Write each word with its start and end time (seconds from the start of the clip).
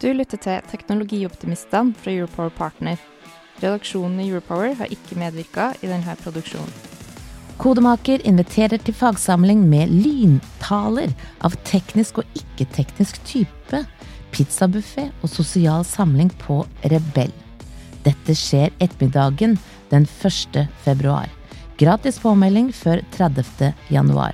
Du 0.00 0.06
lytter 0.16 0.40
til 0.40 0.62
Teknologioptimistene 0.70 1.92
fra 2.00 2.12
Europower 2.14 2.48
Partner. 2.56 2.96
Redaksjonen 3.60 4.22
i 4.22 4.30
Europower 4.30 4.72
har 4.78 4.88
ikke 4.88 5.18
medvirka 5.20 5.74
i 5.84 5.90
denne 5.90 6.14
produksjonen. 6.22 6.72
Kodemaker 7.60 8.22
inviterer 8.24 8.80
til 8.80 8.96
fagsamling 8.96 9.66
med 9.68 9.92
lyntaler 9.92 11.12
av 11.44 11.58
teknisk 11.68 12.22
og 12.22 12.40
ikke-teknisk 12.40 13.20
type, 13.28 13.82
pizzabuffé 14.32 15.10
og 15.20 15.28
sosial 15.28 15.84
samling 15.84 16.32
på 16.40 16.62
Rebell. 16.88 17.34
Dette 18.06 18.32
skjer 18.32 18.72
ettermiddagen 18.80 19.58
den 19.92 20.08
1. 20.08 20.62
februar. 20.86 21.28
Gratis 21.76 22.16
påmelding 22.24 22.72
før 22.72 23.04
30. 23.18 23.74
januar. 23.92 24.32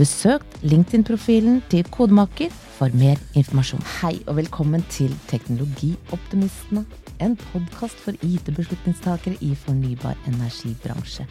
Besøk 0.00 0.48
LinkedIn-profilen 0.64 1.60
til 1.68 1.84
Kodemaker 1.92 2.48
for 2.82 2.90
mer 2.98 3.18
informasjon. 3.38 3.82
Hei 4.00 4.16
og 4.26 4.40
velkommen 4.40 4.82
til 4.90 5.12
Teknologioptimistene. 5.30 6.80
En 7.22 7.36
podkast 7.52 8.00
for 8.02 8.16
IT-beslutningstakere 8.26 9.36
i 9.38 9.52
fornybar 9.54 10.18
energibransje. 10.26 11.28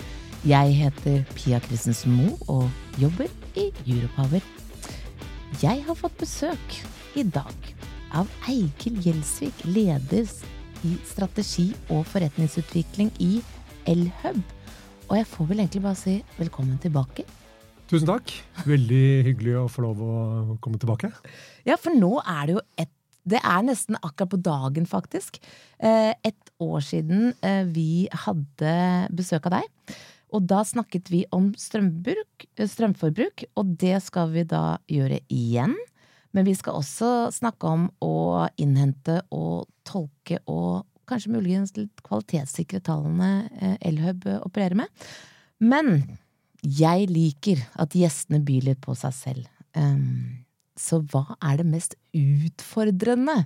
Jeg 0.48 0.78
heter 0.78 1.26
Pia 1.36 1.60
Christensen 1.66 2.16
Moe 2.16 2.38
og 2.48 3.02
jobber 3.02 3.28
i 3.60 3.68
Europower. 3.84 4.40
Jeg 5.60 5.84
har 5.90 6.00
fått 6.00 6.16
besøk 6.22 6.78
i 7.20 7.28
dag 7.28 7.68
av 8.16 8.32
Eigil 8.48 9.04
Gjelsvik, 9.04 9.66
leder 9.68 10.32
i 10.88 10.96
strategi 11.10 11.74
og 11.90 12.08
forretningsutvikling 12.14 13.12
i 13.20 13.42
Elhub. 13.92 14.40
Og 15.10 15.20
jeg 15.20 15.32
får 15.36 15.52
vel 15.52 15.66
egentlig 15.66 15.84
bare 15.84 16.00
si 16.00 16.22
velkommen 16.40 16.80
tilbake. 16.80 17.28
Tusen 17.92 18.08
takk. 18.08 18.32
Veldig 18.64 19.06
hyggelig 19.28 19.56
å 19.60 19.68
få 19.68 19.84
lov 19.84 19.98
å 20.00 20.56
komme 20.64 20.80
tilbake. 20.80 21.10
Ja, 21.68 21.76
for 21.76 21.92
nå 21.92 22.22
er 22.24 22.48
det 22.48 22.58
jo 22.60 22.66
et 22.80 22.98
Det 23.22 23.38
er 23.38 23.62
nesten 23.62 23.94
akkurat 24.02 24.32
på 24.32 24.38
dagen, 24.42 24.88
faktisk. 24.90 25.36
Eh, 25.78 26.10
et 26.26 26.48
år 26.58 26.80
siden 26.82 27.36
eh, 27.46 27.68
vi 27.70 28.08
hadde 28.24 28.72
besøk 29.14 29.46
av 29.46 29.60
deg. 29.60 29.94
Og 30.34 30.48
da 30.50 30.64
snakket 30.66 31.12
vi 31.14 31.20
om 31.30 31.52
strømbruk, 31.54 32.48
strømforbruk, 32.58 33.44
og 33.54 33.76
det 33.78 34.00
skal 34.08 34.34
vi 34.34 34.42
da 34.42 34.80
gjøre 34.90 35.20
igjen. 35.30 35.76
Men 36.34 36.50
vi 36.50 36.56
skal 36.58 36.80
også 36.80 37.30
snakke 37.36 37.76
om 37.76 37.86
å 38.02 38.48
innhente 38.58 39.20
og 39.30 39.70
tolke 39.86 40.42
og 40.50 40.88
kanskje 41.06 41.36
muligens 41.36 41.76
litt 41.78 42.02
kvalitetssikre 42.02 42.82
tallene 42.82 43.76
Elhub 43.86 44.26
opererer 44.42 44.82
med. 44.82 45.06
Men 45.62 46.08
jeg 46.62 47.10
liker 47.10 47.62
at 47.82 47.96
gjestene 47.98 48.42
byr 48.46 48.70
litt 48.70 48.82
på 48.84 48.96
seg 48.98 49.16
selv. 49.18 49.50
Um, 49.74 50.46
så 50.78 51.02
hva 51.12 51.38
er 51.42 51.62
det 51.62 51.68
mest 51.70 51.98
utfordrende 52.16 53.46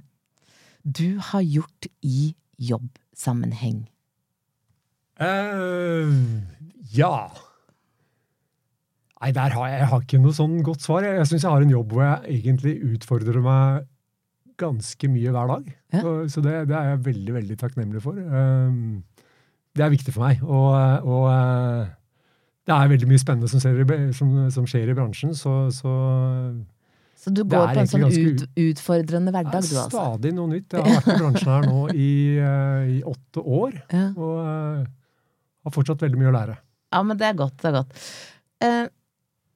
du 0.86 1.18
har 1.32 1.44
gjort 1.46 1.90
i 2.06 2.36
jobbsammenheng? 2.62 3.86
Uh, 5.16 6.12
ja 6.92 7.32
Nei, 9.16 9.30
der 9.32 9.54
har 9.56 9.70
jeg, 9.72 9.78
jeg 9.80 9.90
har 9.90 10.02
ikke 10.04 10.18
noe 10.20 10.36
sånn 10.36 10.58
godt 10.62 10.84
svar. 10.84 11.06
Jeg, 11.08 11.16
jeg 11.18 11.28
syns 11.30 11.46
jeg 11.48 11.56
har 11.56 11.64
en 11.64 11.72
jobb 11.72 11.94
hvor 11.96 12.04
jeg 12.04 12.36
egentlig 12.36 12.74
utfordrer 12.94 13.40
meg 13.42 13.86
ganske 14.60 15.10
mye 15.10 15.32
hver 15.34 15.50
dag. 15.50 15.70
Ja. 15.96 16.02
Så, 16.04 16.12
så 16.36 16.44
det, 16.44 16.54
det, 16.70 16.76
er 16.78 16.92
jeg 16.92 17.06
veldig, 17.08 17.34
veldig 17.40 17.58
takknemlig 17.64 18.04
for. 18.04 18.20
Um, 18.20 19.00
det 19.76 19.86
er 19.86 19.94
viktig 19.96 20.14
for 20.14 20.28
meg. 20.28 20.44
Og, 20.44 21.08
og 21.08 21.26
uh, 21.32 21.96
det 22.66 22.74
er 22.74 22.90
veldig 22.90 23.10
mye 23.10 23.22
spennende 23.22 23.50
som 23.52 23.62
skjer 23.62 23.82
i, 23.84 23.98
som, 24.18 24.32
som 24.54 24.66
skjer 24.70 24.90
i 24.90 24.98
bransjen, 24.98 25.36
så, 25.38 25.68
så 25.74 25.92
så 27.26 27.32
du 27.34 27.42
går 27.50 27.72
på 27.74 27.82
en 27.82 27.88
sånn 27.90 28.04
ut, 28.06 28.42
utfordrende 28.62 29.32
hverdag, 29.34 29.64
du 29.66 29.78
altså? 29.80 29.88
Stadig 29.90 30.34
noe 30.38 30.52
nytt. 30.52 30.76
Jeg 30.76 30.84
har 30.86 31.00
vært 31.00 31.08
i 31.10 31.24
bransjen 31.24 31.50
her 31.50 31.64
nå 31.66 31.80
i, 31.90 32.12
uh, 32.38 32.84
i 32.86 33.00
åtte 33.10 33.42
år, 33.42 33.80
ja. 33.98 34.04
og 34.14 34.36
uh, 34.46 34.84
har 35.66 35.74
fortsatt 35.74 36.06
veldig 36.06 36.20
mye 36.22 36.30
å 36.30 36.36
lære. 36.36 36.58
Ja, 36.94 37.02
men 37.08 37.18
det 37.18 37.26
er 37.32 37.40
godt. 37.40 37.58
Det 37.64 37.72
er 37.72 37.76
godt. 37.80 38.04
Uh, 38.62 38.86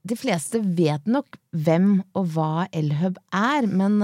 de 0.10 0.18
fleste 0.18 0.64
vet 0.64 1.06
nok 1.12 1.38
hvem 1.54 1.92
og 2.18 2.34
hva 2.34 2.66
Elhub 2.74 3.20
er, 3.36 3.68
men 3.68 4.00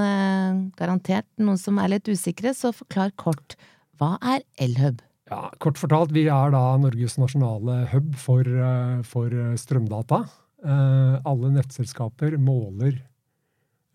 garantert 0.78 1.26
noen 1.42 1.58
som 1.58 1.80
er 1.82 1.96
litt 1.96 2.12
usikre, 2.12 2.52
så 2.54 2.70
forklar 2.76 3.16
kort. 3.18 3.56
Hva 3.98 4.18
er 4.20 4.44
Elhub? 4.62 5.00
Ja, 5.32 5.50
Kort 5.58 5.80
fortalt, 5.82 6.14
vi 6.14 6.28
er 6.30 6.52
da 6.54 6.64
Norges 6.78 7.18
nasjonale 7.18 7.84
hub 7.90 8.12
for, 8.22 8.46
for 9.10 9.34
strømdata. 9.58 10.22
Alle 10.66 11.50
nettselskaper 11.56 12.38
måler 12.42 13.00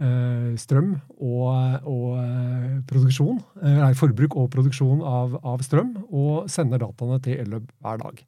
Eh, 0.00 0.52
strøm 0.56 0.94
og, 1.20 1.48
og 1.84 2.04
eh, 2.22 2.76
produksjon, 2.88 3.36
eh, 3.60 3.80
nei, 3.82 3.90
forbruk 3.98 4.32
og 4.40 4.46
produksjon 4.54 5.02
av, 5.04 5.34
av, 5.44 5.60
strøm, 5.60 5.90
og 6.08 6.46
sender 6.48 6.80
dataene 6.80 7.18
til 7.20 7.42
Elløb 7.42 7.66
hver 7.84 8.00
dag. 8.00 8.22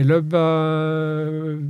Elløb 0.00 0.36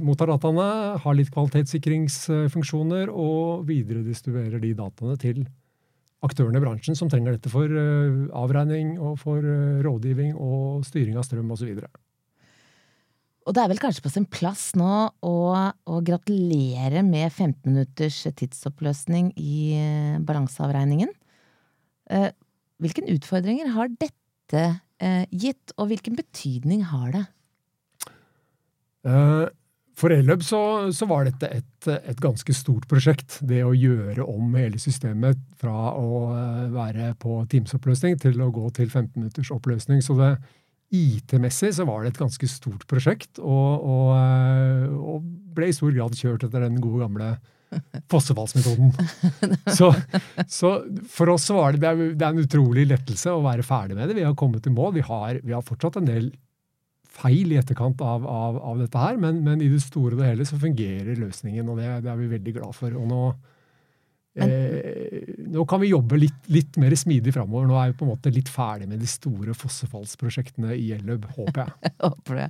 mottar 0.04 0.28
dataene, 0.28 0.66
har 1.04 1.16
litt 1.16 1.30
kvalitetssikringsfunksjoner 1.32 3.14
og 3.14 3.62
videredistribuerer 3.70 4.60
de 4.60 4.74
dataene 4.76 5.14
til 5.22 5.38
aktørene 6.26 6.60
i 6.60 6.64
bransjen 6.64 6.98
som 6.98 7.08
trenger 7.10 7.36
dette 7.36 7.52
for 7.52 7.64
uh, 7.64 8.28
avregning 8.36 8.96
og 8.98 9.18
for 9.22 9.40
uh, 9.40 9.80
rådgivning 9.84 10.36
og 10.36 10.86
styring 10.88 11.16
av 11.16 11.26
strøm 11.26 11.52
osv. 11.56 11.74
Og 13.48 13.56
det 13.56 13.62
er 13.62 13.70
vel 13.72 13.80
kanskje 13.80 14.04
på 14.04 14.12
sin 14.12 14.26
plass 14.28 14.68
nå 14.78 14.90
å, 15.26 15.36
å 15.90 16.00
gratulere 16.06 17.02
med 17.06 17.32
15 17.32 17.64
minutters 17.66 18.20
tidsoppløsning 18.36 19.32
i 19.40 19.56
eh, 19.74 20.18
balanseavregningen. 20.26 21.10
Eh, 22.14 22.28
hvilke 22.80 23.06
utfordringer 23.10 23.72
har 23.74 23.90
dette 23.96 24.64
eh, 25.00 25.24
gitt, 25.32 25.74
og 25.80 25.90
hvilken 25.90 26.18
betydning 26.20 26.84
har 26.92 27.10
det? 27.16 27.24
For 30.00 30.14
Elhub 30.14 30.40
så, 30.46 30.60
så, 30.96 31.04
var 31.10 31.26
dette 31.28 31.50
et, 31.52 31.88
et, 31.90 32.20
ganske 32.22 32.54
stort 32.56 32.86
prosjekt. 32.88 33.36
Det 33.44 33.60
å 33.66 33.74
gjøre 33.76 34.24
om 34.24 34.54
hele 34.56 34.80
systemet 34.80 35.40
fra 35.60 35.92
å 35.92 36.30
være 36.72 37.12
på 37.20 37.42
Teams-oppløsning 37.52 38.16
til 38.22 38.40
å 38.40 38.48
gå 38.54 38.70
til 38.78 38.88
15 38.88 39.12
minutters 39.18 39.52
oppløsning. 39.52 40.00
Så 40.04 40.16
det, 40.16 40.32
IT-messig 40.90 41.74
så 41.76 41.86
var 41.86 42.02
det 42.02 42.14
et 42.14 42.20
ganske 42.20 42.48
stort 42.50 42.82
prosjekt, 42.90 43.38
og, 43.38 43.84
og, 43.86 44.08
eh, 44.16 44.88
og, 44.90 45.30
ble 45.54 45.70
i 45.70 45.74
stor 45.74 45.92
grad 45.94 46.16
kjørt 46.18 46.46
etter 46.46 46.64
den 46.66 46.80
gode 46.82 47.04
gamle 47.04 47.30
fossefallsmetoden. 48.10 48.90
Så, 49.78 49.92
så, 50.50 50.70
for 51.06 51.30
oss 51.30 51.44
så 51.46 51.54
var 51.54 51.76
det, 51.76 51.92
det 52.18 52.24
er 52.24 52.32
en 52.32 52.42
utrolig 52.42 52.82
lettelse 52.90 53.30
å 53.30 53.44
være 53.44 53.62
ferdig 53.62 53.94
med 53.94 54.10
det. 54.10 54.16
Vi 54.18 54.24
har 54.26 54.34
kommet 54.38 54.64
til 54.64 54.74
mål. 54.74 54.96
Vi 54.96 55.04
har, 55.06 55.38
vi 55.38 55.54
har 55.54 55.62
fortsatt 55.62 56.00
en 56.00 56.08
del 56.08 56.32
feil 57.10 57.52
i 57.52 57.58
etterkant 57.60 58.00
av, 58.06 58.26
av, 58.26 58.58
av 58.70 58.82
dette 58.82 59.00
her, 59.02 59.16
men, 59.20 59.40
men, 59.46 59.62
i 59.64 59.70
det 59.72 59.82
store 59.82 60.14
og 60.14 60.22
det 60.22 60.28
hele 60.30 60.46
så 60.48 60.60
fungerer 60.60 61.18
løsningen, 61.18 61.68
og 61.68 61.80
det, 61.80 61.88
det 62.04 62.12
er 62.12 62.20
vi 62.20 62.34
veldig 62.34 62.54
glad 62.60 62.76
for. 62.76 62.94
Og 62.96 63.08
nå, 63.10 63.22
Eh, 64.38 65.24
nå 65.50 65.64
kan 65.66 65.80
vi 65.82 65.90
jobbe 65.90 66.18
litt, 66.20 66.38
litt 66.54 66.78
mer 66.80 66.94
smidig 66.98 67.34
framover. 67.34 67.66
Nå 67.66 67.78
er 67.80 67.90
vi 67.90 67.98
på 67.98 68.06
en 68.06 68.12
måte 68.12 68.32
litt 68.32 68.50
ferdig 68.52 68.86
med 68.90 69.02
de 69.02 69.08
store 69.10 69.56
fossefallsprosjektene 69.58 70.76
i 70.78 70.92
Elløb, 70.94 71.26
håper 71.34 71.64
jeg. 71.64 71.92
håper 72.06 72.40
det. 72.44 72.48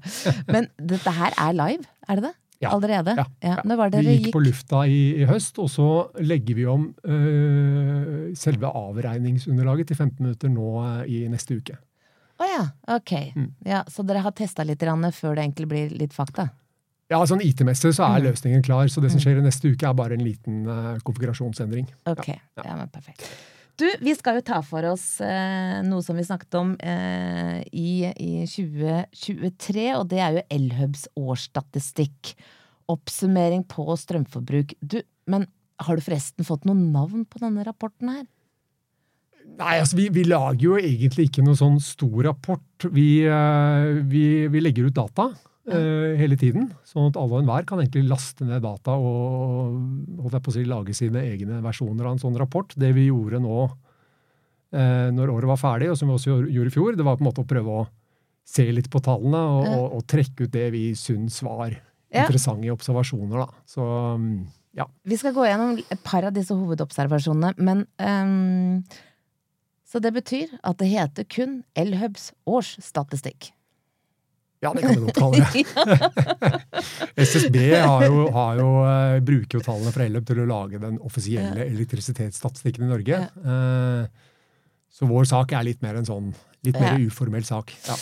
Men 0.51 0.71
dette 0.77 1.17
her 1.17 1.37
er 1.41 1.57
live, 1.57 1.89
er 2.07 2.21
det 2.21 2.29
det? 2.29 2.37
Ja. 2.61 2.75
Allerede? 2.75 3.15
Ja. 3.17 3.25
ja. 3.41 3.55
vi 3.65 4.03
gikk, 4.05 4.27
gikk, 4.27 4.35
på 4.35 4.43
lufta 4.45 4.83
i, 4.85 4.99
i, 5.23 5.25
høst, 5.25 5.57
og 5.63 5.71
så 5.73 5.87
legger 6.21 6.59
vi 6.59 6.67
om 6.69 6.91
øh, 7.09 8.27
selve 8.37 8.69
avregningsunderlaget 8.69 9.89
til 9.89 9.97
15 9.97 10.21
minutter 10.21 10.53
nå 10.53 10.75
øh, 10.85 11.07
i 11.09 11.23
neste 11.33 11.57
uke. 11.57 11.79
Å 12.41 12.45
oh, 12.45 12.49
ja, 12.49 12.97
ok. 12.97 13.13
Mm. 13.37 13.49
Ja, 13.69 13.83
så 13.93 14.03
dere 14.09 14.23
har 14.25 14.33
testa 14.33 14.65
litt 14.65 14.81
før 14.81 15.37
det 15.37 15.43
egentlig 15.45 15.69
blir 15.69 15.91
litt 15.93 16.15
fakta? 16.17 16.49
Ja, 17.11 17.19
sånn 17.27 17.43
IT-messig 17.45 17.91
så 17.93 18.07
er 18.07 18.23
mm. 18.23 18.27
løsningen 18.31 18.63
klar, 18.65 18.89
så 18.89 19.03
det 19.03 19.11
som 19.11 19.19
mm. 19.19 19.25
skjer 19.25 19.41
i 19.41 19.45
neste 19.45 19.73
uke, 19.73 19.89
er 19.89 19.97
bare 19.99 20.17
en 20.17 20.25
liten 20.25 20.63
uh, 20.65 20.95
konfigurasjonsendring. 21.05 21.91
Ok, 22.09 22.31
ja, 22.31 22.39
ja. 22.57 22.65
ja, 22.71 22.77
men 22.79 22.93
perfekt. 22.95 23.27
Du, 23.81 23.87
vi 24.01 24.15
skal 24.17 24.39
jo 24.39 24.45
ta 24.47 24.61
for 24.65 24.87
oss 24.89 25.05
uh, 25.25 25.81
noe 25.85 26.05
som 26.07 26.17
vi 26.17 26.25
snakket 26.25 26.57
om 26.61 26.73
uh, 26.79 27.59
i, 27.77 28.09
i, 28.09 28.33
2023, 28.49 29.87
og 29.99 30.07
det 30.13 30.21
er 30.23 30.39
jo 30.39 30.47
Elhubs 30.57 31.07
årsstatistikk. 31.19 32.35
Oppsummering 32.91 33.67
på 33.69 33.85
strømforbruk. 34.01 34.79
Du, 34.81 35.01
men 35.31 35.49
har 35.81 35.97
du 35.97 36.05
forresten 36.05 36.47
fått 36.47 36.65
noen 36.69 36.89
navn 36.95 37.27
på 37.29 37.43
denne 37.43 37.65
rapporten 37.67 38.13
her? 38.13 38.25
Nei, 39.61 39.77
altså 39.77 39.99
vi, 39.99 40.09
vi, 40.15 40.25
lager 40.29 40.63
jo 40.63 40.79
egentlig 40.81 41.29
ikke 41.29 41.45
noe 41.45 41.59
sånn 41.59 41.77
stor 41.85 42.23
rapport. 42.31 42.87
Vi, 42.95 43.23
uh, 43.29 44.01
vi, 44.09 44.25
vi 44.49 44.63
legger 44.63 44.89
ut 44.89 44.97
data 44.97 45.29
uh, 45.35 46.11
hele 46.17 46.39
tiden, 46.41 46.71
sånn 46.89 47.11
at 47.11 47.19
alle 47.21 47.37
og 47.37 47.43
enhver 47.43 47.67
kan 47.69 47.83
egentlig 47.83 48.07
laste 48.09 48.47
ned 48.49 48.65
data 48.65 48.97
og 48.97 49.77
holdt 50.23 50.39
jeg 50.39 50.45
på 50.47 50.53
å 50.53 50.57
si, 50.57 50.65
lage 50.69 50.97
sine 50.97 51.25
egne 51.29 51.61
versjoner 51.65 52.07
av 52.09 52.17
en 52.17 52.23
sånn 52.23 52.39
rapport. 52.41 52.73
Det 52.73 52.93
vi 52.97 53.11
gjorde 53.11 53.43
nå 53.45 53.59
uh, 53.67 55.09
når 55.13 55.35
året 55.35 55.53
var 55.53 55.61
ferdig, 55.61 55.91
og 55.93 56.01
som 56.01 56.09
vi 56.09 56.17
også 56.17 56.39
gjorde 56.47 56.73
i 56.73 56.77
fjor, 56.79 56.97
det 56.97 57.07
var 57.07 57.21
på 57.21 57.27
en 57.27 57.29
måte 57.29 57.45
å 57.45 57.51
prøve 57.51 57.83
å 57.83 57.89
se 58.51 58.65
litt 58.73 58.89
på 58.91 59.03
tallene 59.05 59.43
og, 59.59 59.69
og, 59.69 59.85
og 59.99 60.09
trekke 60.11 60.49
ut 60.49 60.55
det 60.55 60.71
vi 60.73 60.87
syns 60.99 61.37
var 61.47 61.69
ja. 61.69 62.25
interessante 62.25 62.73
observasjoner. 62.73 63.45
Da. 63.45 63.69
Så 63.69 63.85
um, 64.17 64.33
ja. 64.75 64.89
Vi 65.05 65.21
skal 65.21 65.37
gå 65.37 65.45
gjennom 65.45 65.77
et 65.77 66.03
par 66.07 66.25
av 66.27 66.35
disse 66.35 66.57
hovedobservasjonene, 66.57 67.53
men 67.61 67.85
um 68.01 68.83
så 69.91 69.99
det 69.99 70.13
betyr 70.15 70.53
at 70.63 70.79
det 70.79 70.91
heter 70.93 71.27
kun 71.27 71.63
Elhubs 71.79 72.31
årsstatistikk. 72.47 73.51
Ja, 74.61 74.75
det 74.77 74.83
kan 74.85 74.95
vi 74.95 75.01
godt 75.07 75.17
kalle 75.17 75.47
det. 75.53 75.65
SSB 77.27 77.57
har 77.81 78.05
jo, 78.05 78.27
har 78.35 78.61
jo, 78.61 78.69
uh, 78.85 79.17
bruker 79.25 79.59
jo 79.59 79.65
tallene 79.65 79.93
fra 79.95 80.05
Elhub 80.05 80.27
til 80.29 80.43
å 80.43 80.49
lage 80.51 80.81
den 80.83 81.01
offisielle 81.01 81.65
elektrisitetsstatistikken 81.65 82.85
i 82.85 82.91
Norge. 82.91 83.23
Uh, 83.41 84.05
så 84.93 85.09
vår 85.09 85.31
sak 85.31 85.57
er 85.57 85.65
litt 85.65 85.83
mer 85.83 85.97
en 85.97 86.09
sånn 86.09 86.33
litt 86.67 86.77
mer 86.77 86.99
ja. 86.99 87.07
uformell 87.09 87.45
sak. 87.49 87.73
Ja. 87.87 87.97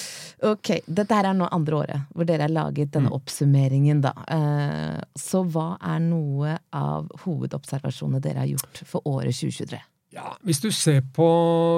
Ok, 0.50 0.72
Dette 0.86 1.14
her 1.14 1.28
er 1.30 1.36
nå 1.38 1.46
andre 1.54 1.76
året 1.78 2.08
hvor 2.10 2.26
dere 2.26 2.48
har 2.48 2.54
laget 2.54 2.90
denne 2.94 3.12
mm. 3.12 3.18
oppsummeringen, 3.20 4.02
da. 4.02 4.12
Uh, 4.26 4.98
så 5.14 5.44
hva 5.46 5.76
er 5.78 6.02
noe 6.02 6.56
av 6.74 7.06
hovedobservasjonene 7.22 8.22
dere 8.24 8.42
har 8.42 8.50
gjort 8.56 8.82
for 8.82 9.06
året 9.06 9.38
2023? 9.38 9.78
Ja, 10.14 10.32
Hvis 10.40 10.62
du 10.62 10.70
ser 10.72 11.02
på 11.12 11.28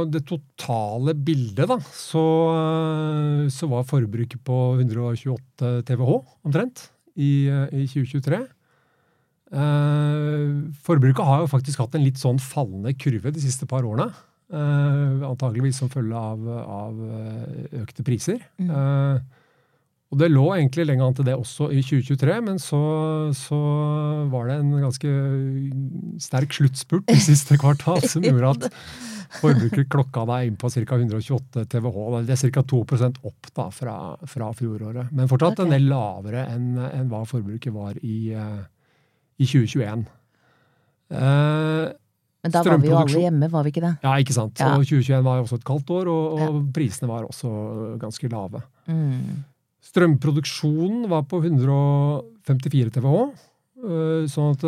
det 0.06 0.22
totale 0.28 1.16
bildet, 1.18 1.66
da, 1.66 1.80
så, 1.82 2.22
eh, 2.54 3.48
så 3.50 3.66
var 3.70 3.88
forbruket 3.88 4.38
på 4.46 4.58
128 4.78 5.82
TWh 5.88 6.20
omtrent 6.46 6.90
i, 7.16 7.48
eh, 7.50 7.66
i 7.74 7.86
2023. 7.90 8.46
Eh, 9.50 10.70
forbruket 10.86 11.26
har 11.26 11.42
jo 11.42 11.50
faktisk 11.50 11.82
hatt 11.82 11.96
en 11.98 12.06
litt 12.06 12.22
sånn 12.22 12.38
fallende 12.38 12.94
kurve 12.94 13.34
de 13.34 13.42
siste 13.42 13.66
par 13.66 13.82
årene. 13.82 14.12
Eh, 14.50 15.26
antageligvis 15.26 15.78
som 15.82 15.90
følge 15.90 16.14
av, 16.14 16.46
av 16.46 17.02
eh, 17.02 17.82
økte 17.82 18.06
priser. 18.06 18.38
Mm. 18.62 18.70
Eh, 18.70 19.20
og 20.10 20.18
det 20.18 20.26
lå 20.32 20.42
egentlig 20.56 20.88
lenger 20.88 21.06
an 21.06 21.14
til 21.14 21.26
det 21.28 21.36
også 21.38 21.68
i 21.70 21.84
2023, 21.86 22.38
men 22.42 22.56
så, 22.58 22.80
så 23.36 23.58
var 24.32 24.48
det 24.48 24.56
en 24.58 24.72
ganske 24.82 25.12
sterk 26.24 26.56
sluttspurt 26.56 27.12
i 27.14 27.20
siste 27.22 27.58
kvartal 27.60 28.02
som 28.02 28.26
gjorde 28.26 28.50
at 28.56 28.80
forbruket 29.38 29.86
klokka 29.92 30.24
deg 30.32 30.48
inn 30.48 30.56
på 30.58 30.70
ca. 30.74 30.98
128 30.98 31.62
TWh. 31.70 32.18
Det 32.26 32.34
er 32.34 32.50
ca. 32.56 32.64
2% 32.74 33.20
opp 33.30 33.52
da 33.54 33.68
fra, 33.70 33.96
fra 34.32 34.50
fjoråret. 34.58 35.12
Men 35.14 35.30
fortsatt 35.30 35.60
okay. 35.60 35.68
en 35.68 35.76
del 35.76 35.86
lavere 35.92 36.42
enn, 36.56 36.72
enn 36.90 37.06
hva 37.12 37.22
forbruket 37.30 37.74
var 37.74 38.00
i, 38.02 38.32
uh, 38.34 38.64
i 39.38 39.46
2021. 39.46 40.02
Uh, 41.14 41.86
men 42.40 42.54
da 42.54 42.64
var 42.64 42.82
vi 42.82 42.90
jo 42.90 42.98
alle 42.98 43.22
hjemme, 43.28 43.50
var 43.52 43.62
vi 43.62 43.70
ikke 43.74 43.84
det? 43.84 43.94
Ja, 44.02 44.16
ikke 44.18 44.34
sant. 44.34 44.58
Ja. 44.58 44.72
Og 44.74 44.82
2021 44.88 45.22
var 45.26 45.38
jo 45.38 45.46
også 45.46 45.60
et 45.60 45.70
kaldt 45.70 45.94
år, 45.94 46.10
og, 46.10 46.34
og 46.34 46.42
ja. 46.42 46.66
prisene 46.80 47.12
var 47.12 47.30
også 47.30 47.54
ganske 48.00 48.32
lave. 48.32 48.64
Mm. 48.90 49.42
Strømproduksjonen 49.84 51.06
var 51.10 51.24
på 51.30 51.40
154 51.42 52.94
TWh. 52.96 53.30
Eh, 53.80 54.28
sånn 54.28 54.54
at 54.54 54.64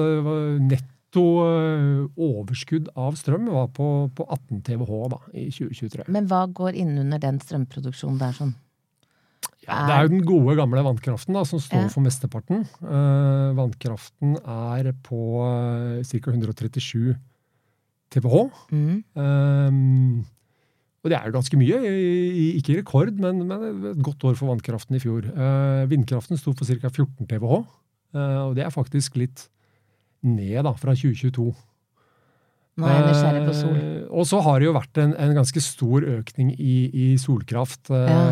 netto 0.65 1.25
eh, 1.45 2.03
overskudd 2.17 2.89
av 2.97 3.19
strøm 3.21 3.51
var 3.53 3.69
på, 3.77 3.89
på 4.17 4.27
18 4.27 4.63
TWh 4.69 5.09
da, 5.13 5.21
i 5.37 5.49
2023. 5.53 6.09
Men 6.13 6.29
hva 6.31 6.47
går 6.49 6.79
innunder 6.81 7.21
den 7.23 7.41
strømproduksjonen 7.45 8.21
der 8.23 8.39
sånn? 8.39 8.55
Ja, 9.63 9.85
det 9.87 9.95
er 9.95 10.07
jo 10.07 10.15
den 10.17 10.25
gode, 10.27 10.57
gamle 10.59 10.83
vannkraften 10.83 11.37
da, 11.37 11.45
som 11.47 11.61
står 11.63 11.87
for 11.93 12.03
mesteparten. 12.03 12.65
Vannkraften 13.55 14.33
er 14.43 14.89
på 15.07 15.21
ca. 16.03 16.33
137 16.33 17.13
TWh. 18.13 18.51
Mm. 18.75 19.05
Um, 19.15 20.25
og 21.03 21.11
det 21.11 21.19
er 21.19 21.27
jo 21.27 21.35
ganske 21.35 21.59
mye. 21.59 21.79
Ikke 22.61 22.77
rekord, 22.79 23.11
men, 23.19 23.43
men 23.49 23.65
et 23.91 24.03
godt 24.07 24.23
år 24.29 24.37
for 24.39 24.53
vannkraften 24.53 24.95
i 24.95 25.03
fjor. 25.03 25.27
Eh, 25.27 25.83
vindkraften 25.91 26.39
sto 26.39 26.55
for 26.55 26.69
ca. 26.69 26.93
14 26.93 27.27
TWh, 27.27 27.65
eh, 28.15 28.39
og 28.47 28.55
det 28.59 28.67
er 28.67 28.75
faktisk 28.75 29.19
litt 29.19 29.49
ned 30.23 30.63
da, 30.63 30.73
fra 30.79 30.95
2022. 30.95 31.49
Nå 32.79 32.87
er 32.87 32.95
jeg 32.95 33.09
nysgjerrig 33.09 33.43
på 33.49 33.57
sol. 33.59 33.75
Eh, 33.81 34.05
og 34.15 34.29
så 34.31 34.45
har 34.47 34.63
det 34.63 34.69
jo 34.69 34.77
vært 34.79 35.03
en, 35.03 35.17
en 35.27 35.35
ganske 35.41 35.65
stor 35.67 36.07
økning 36.21 36.55
i, 36.55 36.77
i 36.95 37.09
solkraft. 37.21 37.91
Ja. 37.91 38.23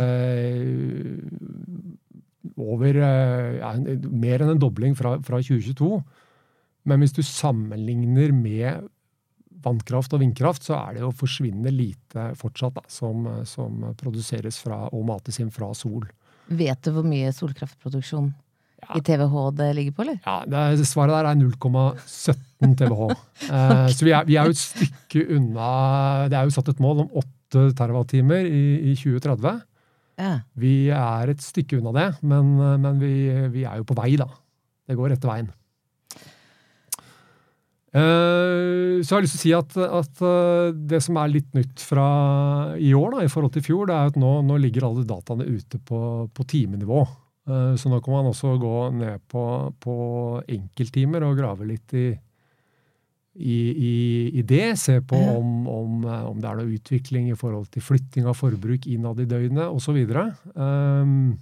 Over 2.61 2.97
ja, 3.03 3.75
mer 4.07 4.45
enn 4.45 4.55
en 4.55 4.63
dobling 4.63 4.95
fra, 4.97 5.17
fra 5.27 5.43
2022. 5.43 5.91
Men 6.87 7.03
hvis 7.03 7.19
du 7.19 7.23
sammenligner 7.27 8.31
med 8.37 8.87
vannkraft 9.65 10.15
og 10.17 10.23
vindkraft, 10.23 10.67
så 10.67 10.77
er 10.79 10.97
det 10.97 11.05
jo 11.05 11.11
forsvinnende 11.17 11.73
lite 11.75 12.31
fortsatt 12.39 12.79
da, 12.79 12.85
som, 12.91 13.27
som, 13.49 13.91
produseres 14.01 14.61
fra, 14.63 14.87
og 14.91 15.05
mates 15.09 15.41
inn 15.43 15.53
fra 15.55 15.71
sol. 15.77 16.07
Vet 16.51 16.83
du 16.85 16.95
hvor 16.95 17.07
mye 17.07 17.31
solkraftproduksjon 17.35 18.33
ja. 18.81 18.97
i 18.99 19.03
TWh 19.07 19.51
det 19.59 19.71
ligger 19.79 19.97
på, 19.97 20.07
eller? 20.07 20.19
Ja, 20.25 20.41
det, 20.49 20.89
Svaret 20.89 21.15
der 21.15 21.31
er 21.31 21.39
0,17 21.39 22.77
TWh. 22.81 23.13
eh, 23.55 23.87
så 23.95 24.09
vi 24.09 24.15
er, 24.17 24.27
vi 24.29 24.39
er, 24.41 24.49
jo 24.49 24.57
et 24.57 24.63
stykke 24.63 25.27
unna 25.37 25.71
Det 26.31 26.39
er 26.39 26.49
jo 26.49 26.57
satt 26.57 26.73
et 26.73 26.83
mål 26.83 27.05
om 27.07 27.13
8 27.23 27.71
TWh 27.79 28.41
i, 28.41 28.65
i 28.93 28.97
2030. 28.99 29.63
Ja. 30.21 30.35
Vi 30.61 30.75
er 30.93 31.33
et 31.33 31.41
stykke 31.45 31.79
unna 31.79 31.95
det, 31.97 32.11
men, 32.29 32.53
men 32.83 33.01
vi, 33.01 33.15
vi 33.55 33.65
er 33.65 33.81
jo 33.81 33.89
på 33.89 33.97
vei, 33.99 34.13
da. 34.21 34.29
Det 34.91 34.99
går 34.99 35.15
rette 35.15 35.29
veien. 35.31 35.49
Uh, 37.91 39.03
så 39.03 39.17
jeg 39.17 39.17
har 39.17 39.25
lyst 39.25 39.35
til 39.35 39.41
å 39.41 39.43
si 39.43 39.53
at, 39.57 39.73
at 39.83 40.21
uh, 40.23 40.71
det 40.71 41.01
som 41.03 41.17
er 41.19 41.33
litt 41.33 41.49
nytt 41.59 41.83
fra 41.83 42.07
i 42.79 42.93
år 42.95 43.17
da, 43.17 43.25
i 43.25 43.33
forhold 43.33 43.57
til 43.57 43.65
i 43.65 43.67
fjor, 43.67 43.89
det 43.91 43.97
er 43.97 44.13
at 44.13 44.21
nå, 44.21 44.31
nå 44.47 44.59
ligger 44.63 44.87
alle 44.87 45.03
dataene 45.09 45.49
ute 45.49 45.81
på, 45.83 46.01
på 46.31 46.47
timenivå. 46.53 47.03
Uh, 47.51 47.75
så 47.75 47.91
nå 47.91 47.99
kan 48.05 48.15
man 48.15 48.31
også 48.31 48.55
gå 48.63 48.75
ned 48.95 49.27
på, 49.31 49.45
på 49.83 49.97
enkelttimer 50.47 51.27
og 51.27 51.39
grave 51.41 51.67
litt 51.67 51.97
i, 51.99 52.07
i, 53.35 53.59
i, 53.59 53.95
i 54.39 54.47
det. 54.47 54.77
Se 54.79 55.01
på 55.03 55.19
om, 55.19 55.67
om, 55.67 56.07
om, 56.07 56.39
det 56.39 56.47
er 56.47 56.63
noe 56.63 56.79
utvikling 56.79 57.33
i 57.33 57.39
forhold 57.43 57.73
til 57.75 57.83
flytting 57.83 58.31
av 58.31 58.39
forbruk 58.39 58.87
innad 58.87 59.19
i 59.19 59.27
døgnet 59.31 59.67
osv. 59.67 59.99
Um, 60.55 61.41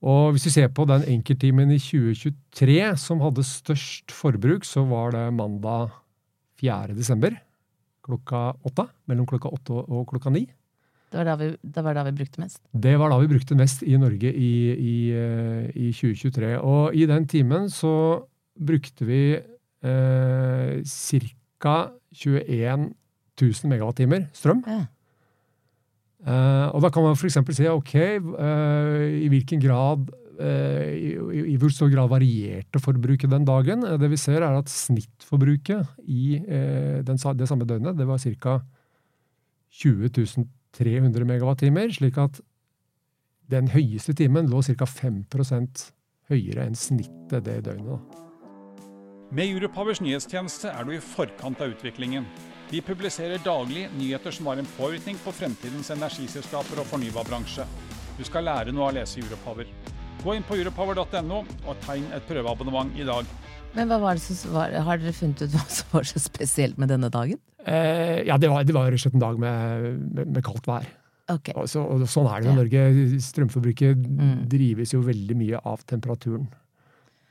og 0.00 0.32
hvis 0.32 0.46
vi 0.48 0.54
ser 0.54 0.70
på 0.72 0.86
den 0.88 1.04
enkelttimen 1.12 1.72
i 1.74 1.80
2023 1.80 2.78
som 3.00 3.20
hadde 3.20 3.44
størst 3.44 4.14
forbruk, 4.16 4.64
så 4.64 4.86
var 4.88 5.12
det 5.12 5.26
mandag 5.36 5.92
4. 6.60 6.96
desember 6.96 7.36
klokka 8.06 8.54
åtte. 8.66 8.86
Mellom 9.10 9.28
klokka 9.28 9.52
åtte 9.52 9.76
og 9.76 10.08
klokka 10.08 10.32
ni. 10.32 10.46
Det 11.10 11.24
var, 11.26 11.36
vi, 11.40 11.50
det 11.58 11.82
var 11.82 11.96
da 11.98 12.04
vi 12.06 12.14
brukte 12.20 12.40
mest? 12.40 12.60
Det 12.70 12.92
var 12.96 13.10
da 13.10 13.18
vi 13.18 13.28
brukte 13.32 13.56
mest 13.58 13.82
i 13.82 13.96
Norge 13.98 14.30
i, 14.30 14.52
i, 14.70 14.96
i 15.74 15.88
2023. 15.90 16.52
Og 16.62 16.94
i 16.94 17.06
den 17.10 17.26
timen 17.28 17.66
så 17.72 17.92
brukte 18.54 19.08
vi 19.08 19.22
eh, 19.34 20.80
ca. 20.86 21.76
21 22.10 22.86
000 23.40 23.70
megawattimer 23.70 24.24
strøm. 24.34 24.62
Ja. 24.66 24.84
Uh, 26.70 26.76
og 26.76 26.84
da 26.84 26.90
kan 26.94 27.06
man 27.06 27.18
f.eks. 27.18 27.38
si 27.56 27.68
ok, 27.68 27.94
uh, 28.30 29.06
i 29.20 29.28
hvilken 29.32 29.62
grad 29.62 30.10
uh, 30.40 30.90
i, 30.90 31.14
i, 31.52 31.56
hvor 31.60 31.72
stor 31.74 31.90
grad 31.92 32.10
varierte 32.10 32.80
forbruket 32.82 33.30
den 33.30 33.44
dagen. 33.44 33.82
det 33.82 34.10
vi 34.10 34.16
ser, 34.20 34.42
er 34.42 34.58
at 34.58 34.70
snittforbruket 34.70 35.86
i 36.06 36.38
den, 37.04 37.18
det 37.18 37.48
samme 37.48 37.66
døgnet 37.66 37.98
det 37.98 38.06
var 38.08 38.18
ca. 38.18 38.60
20 39.70 40.10
300 40.74 41.26
megawattimer, 41.26 41.90
slik 41.90 42.18
at 42.18 42.40
den 43.50 43.70
høyeste 43.72 44.14
timen 44.14 44.46
lå 44.50 44.62
ca. 44.62 44.86
5% 44.86 45.90
høyere 46.30 46.68
enn 46.68 46.78
snittet 46.78 47.44
det 47.46 47.60
døgnet. 47.66 48.18
Med 49.34 49.50
Europowers 49.50 50.00
nyhetstjeneste 50.02 50.70
er 50.70 50.86
du 50.86 50.94
i 50.96 51.02
forkant 51.02 51.60
av 51.62 51.74
utviklingen. 51.74 52.26
Vi 52.70 52.78
publiserer 52.86 53.40
daglig 53.42 53.88
nyheter 53.98 54.30
som 54.30 54.46
har 54.46 54.60
en 54.60 54.68
påvirkning 54.76 55.16
på 55.24 55.32
fremtidens 55.34 55.88
energiselskaper 55.90 56.78
og 56.78 56.86
fornybarbransje. 56.86 57.64
Du 58.14 58.22
skal 58.28 58.46
lære 58.46 58.70
noe 58.70 58.84
av 58.86 58.92
å 58.92 58.96
lese 59.00 59.18
Europower. 59.18 59.66
Gå 60.20 60.36
inn 60.36 60.44
på 60.46 60.54
europower.no 60.60 61.40
og 61.40 61.80
tegn 61.82 62.06
et 62.14 62.28
prøveabonnement 62.28 62.94
i 62.94 63.06
dag. 63.08 63.26
Men 63.74 63.90
hva 63.90 63.98
var 64.02 64.18
det 64.18 64.22
som 64.22 64.54
var, 64.54 64.70
Har 64.86 65.02
dere 65.02 65.14
funnet 65.14 65.42
ut 65.42 65.56
hva 65.56 65.64
som 65.66 65.90
var 65.96 66.06
så 66.06 66.22
spesielt 66.22 66.78
med 66.78 66.92
denne 66.94 67.10
dagen? 67.10 67.40
Eh, 67.66 68.22
ja, 68.28 68.38
det 68.38 68.52
var, 68.52 68.62
det 68.62 68.76
var 68.76 68.86
rett 68.86 69.00
og 69.00 69.02
slett 69.02 69.18
en 69.18 69.26
dag 69.26 69.42
med, 69.42 69.90
med, 70.14 70.32
med 70.36 70.46
kaldt 70.46 70.70
vær. 70.70 70.86
Okay. 71.30 71.56
Og, 71.58 71.66
så, 71.70 71.82
og 71.82 72.06
sånn 72.10 72.30
er 72.30 72.44
det 72.44 72.52
i 72.52 72.56
Norge. 72.60 72.86
Strømforbruket 73.26 73.98
mm. 73.98 74.38
drives 74.50 74.94
jo 74.94 75.02
veldig 75.06 75.40
mye 75.42 75.66
av 75.66 75.82
temperaturen. 75.90 76.46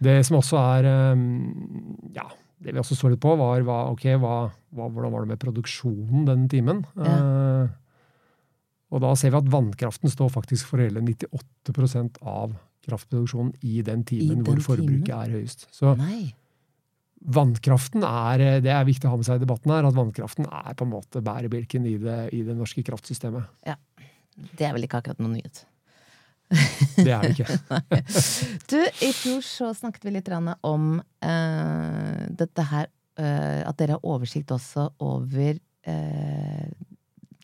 Det 0.04 0.20
som 0.28 0.40
også 0.40 0.60
er 0.60 0.92
um, 1.16 2.06
ja, 2.16 2.28
det 2.60 2.74
vi 2.74 2.82
også 2.82 2.98
så 2.98 3.12
litt 3.12 3.22
på, 3.24 3.36
var 3.40 3.64
hva, 3.68 3.82
ok, 3.94 4.06
hva, 4.20 4.34
hva, 4.76 4.88
hvordan 4.88 5.14
var 5.14 5.24
det 5.24 5.32
med 5.32 5.42
produksjonen 5.42 6.26
den 6.28 6.48
timen. 6.52 6.82
Ja. 7.00 7.14
Eh, 7.14 7.78
og 8.90 9.04
da 9.04 9.14
ser 9.20 9.32
vi 9.34 9.40
at 9.40 9.52
vannkraften 9.54 10.12
står 10.12 10.32
faktisk 10.34 10.72
for 10.72 10.82
hele 10.82 11.04
98% 11.06 12.20
av 12.26 12.58
kraftproduksjonen 12.88 13.54
i 13.70 13.84
den 13.86 14.04
timen 14.08 14.42
den 14.42 14.48
hvor 14.48 14.62
forbruket 14.66 15.06
timen? 15.08 15.20
er 15.22 15.36
høyest. 15.38 15.68
Så 15.76 15.94
Nei. 16.00 16.34
vannkraften 17.22 18.06
er 18.08 18.46
eh, 18.46 18.62
Det 18.66 18.74
er 18.74 18.88
viktig 18.88 19.08
å 19.08 19.14
ha 19.14 19.22
med 19.22 19.30
seg 19.30 19.40
i 19.40 19.46
debatten 19.46 19.76
her, 19.76 19.88
at 19.88 19.98
vannkraften 19.98 20.50
er 20.50 20.76
på 20.76 20.88
en 20.88 20.94
måte 20.98 21.24
bærebjelken 21.24 21.88
i 21.88 21.98
det, 22.02 22.22
i 22.36 22.44
det 22.48 22.58
norske 22.58 22.84
kraftsystemet. 22.88 23.48
Ja. 23.70 23.78
Det 24.36 24.66
er 24.66 24.76
vel 24.76 24.88
ikke 24.88 25.02
akkurat 25.04 25.20
noe 25.20 25.36
nyhet. 25.36 25.66
Det 26.50 27.12
er 27.14 27.22
det 27.28 27.36
ikke. 27.36 27.58
Du, 28.72 28.80
i 29.06 29.12
fjor 29.14 29.44
så 29.46 29.70
snakket 29.78 30.08
vi 30.08 30.16
litt 30.16 30.30
om 30.66 30.88
eh, 31.00 32.24
dette 32.42 32.66
her 32.72 32.88
eh, 33.22 33.62
At 33.70 33.78
dere 33.80 33.98
har 33.98 34.08
oversikt 34.10 34.52
også 34.56 34.88
over 35.06 35.60
eh, 35.60 36.68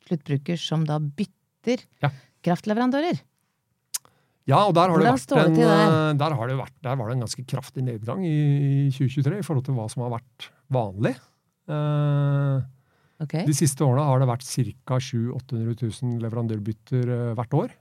sluttbruker 0.08 0.60
som 0.60 0.86
da 0.88 1.00
bytter 1.00 1.86
Ja. 2.04 2.12
kraftleverandører. 2.46 3.22
Ja, 4.46 4.60
og 4.68 4.76
der 4.78 4.92
har, 4.92 5.02
det 5.02 5.10
vært 5.10 5.32
det 5.32 5.40
en, 5.42 5.56
der? 5.58 6.20
eh, 6.22 6.36
har 6.38 6.50
det 6.52 6.58
vært, 6.60 6.76
der 6.86 6.98
var 7.00 7.10
det 7.10 7.16
en 7.16 7.24
ganske 7.26 7.46
kraftig 7.50 7.86
nedgang 7.86 8.22
i, 8.26 8.36
i 8.86 8.92
2023 8.94 9.40
i 9.42 9.46
forhold 9.46 9.66
til 9.66 9.78
hva 9.78 9.88
som 9.90 10.04
har 10.06 10.14
vært 10.20 10.50
vanlig. 10.74 11.16
Eh, 11.66 12.60
okay. 13.26 13.48
de 13.48 13.56
siste 13.58 13.82
årene 13.86 14.06
har 14.06 14.22
det 14.22 14.30
vært 14.30 14.46
ca. 14.46 15.00
700 15.02 15.34
000-800 15.50 15.90
000 15.90 16.22
leverandørbytter 16.28 17.16
eh, 17.16 17.34
hvert 17.40 17.58
år. 17.58 17.74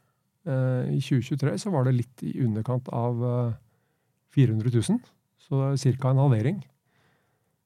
Eh, 0.45 0.95
I 0.97 1.01
2023 1.01 1.57
så 1.63 1.73
var 1.73 1.87
det 1.89 1.97
litt 1.97 2.25
i 2.27 2.35
underkant 2.45 2.89
av 2.93 3.25
eh, 3.25 3.53
400 4.37 4.73
000, 4.75 5.03
så 5.41 5.61
det 5.61 5.93
er 5.93 6.01
ca. 6.01 6.13
en 6.13 6.23
halvering. 6.25 6.63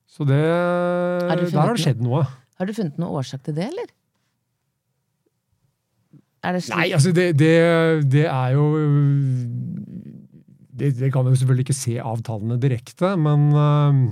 Så 0.08 0.24
det, 0.28 0.38
har 0.38 1.36
der 1.36 1.56
har 1.58 1.74
det 1.74 1.84
skjedd 1.84 2.00
noe. 2.04 2.22
Har 2.58 2.68
du 2.68 2.74
funnet 2.74 2.96
noen 3.00 3.18
årsak 3.20 3.42
til 3.46 3.56
det, 3.58 3.68
eller? 3.68 3.90
Er 6.46 6.54
det? 6.54 6.62
Nei, 6.70 6.86
altså 6.94 7.10
det, 7.12 7.26
det, 7.38 7.52
det 8.08 8.24
er 8.30 8.54
jo 8.54 8.64
det, 10.78 11.10
kan 11.10 11.26
jeg 11.26 11.34
jo 11.34 11.40
selvfølgelig 11.42 11.66
ikke 11.66 11.76
se 11.76 11.98
av 11.98 12.22
tallene 12.26 12.58
direkte, 12.62 13.12
men 13.18 13.48
øh, 13.52 14.02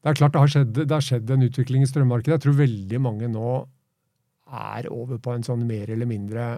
det 0.00 0.12
er 0.12 0.18
klart 0.20 0.36
det 0.36 0.42
har, 0.44 0.52
skjedd, 0.52 0.74
det 0.76 0.92
har 0.92 1.04
skjedd 1.04 1.32
en 1.32 1.46
utvikling 1.48 1.84
i 1.84 1.88
strømmarkedet. 1.88 2.36
Jeg 2.36 2.44
tror 2.44 2.58
veldig 2.60 3.00
mange 3.00 3.30
nå 3.32 3.54
er 4.60 4.88
over 4.92 5.20
på 5.22 5.32
en 5.34 5.46
sånn 5.46 5.64
mer 5.68 5.92
eller 5.92 6.08
mindre 6.10 6.50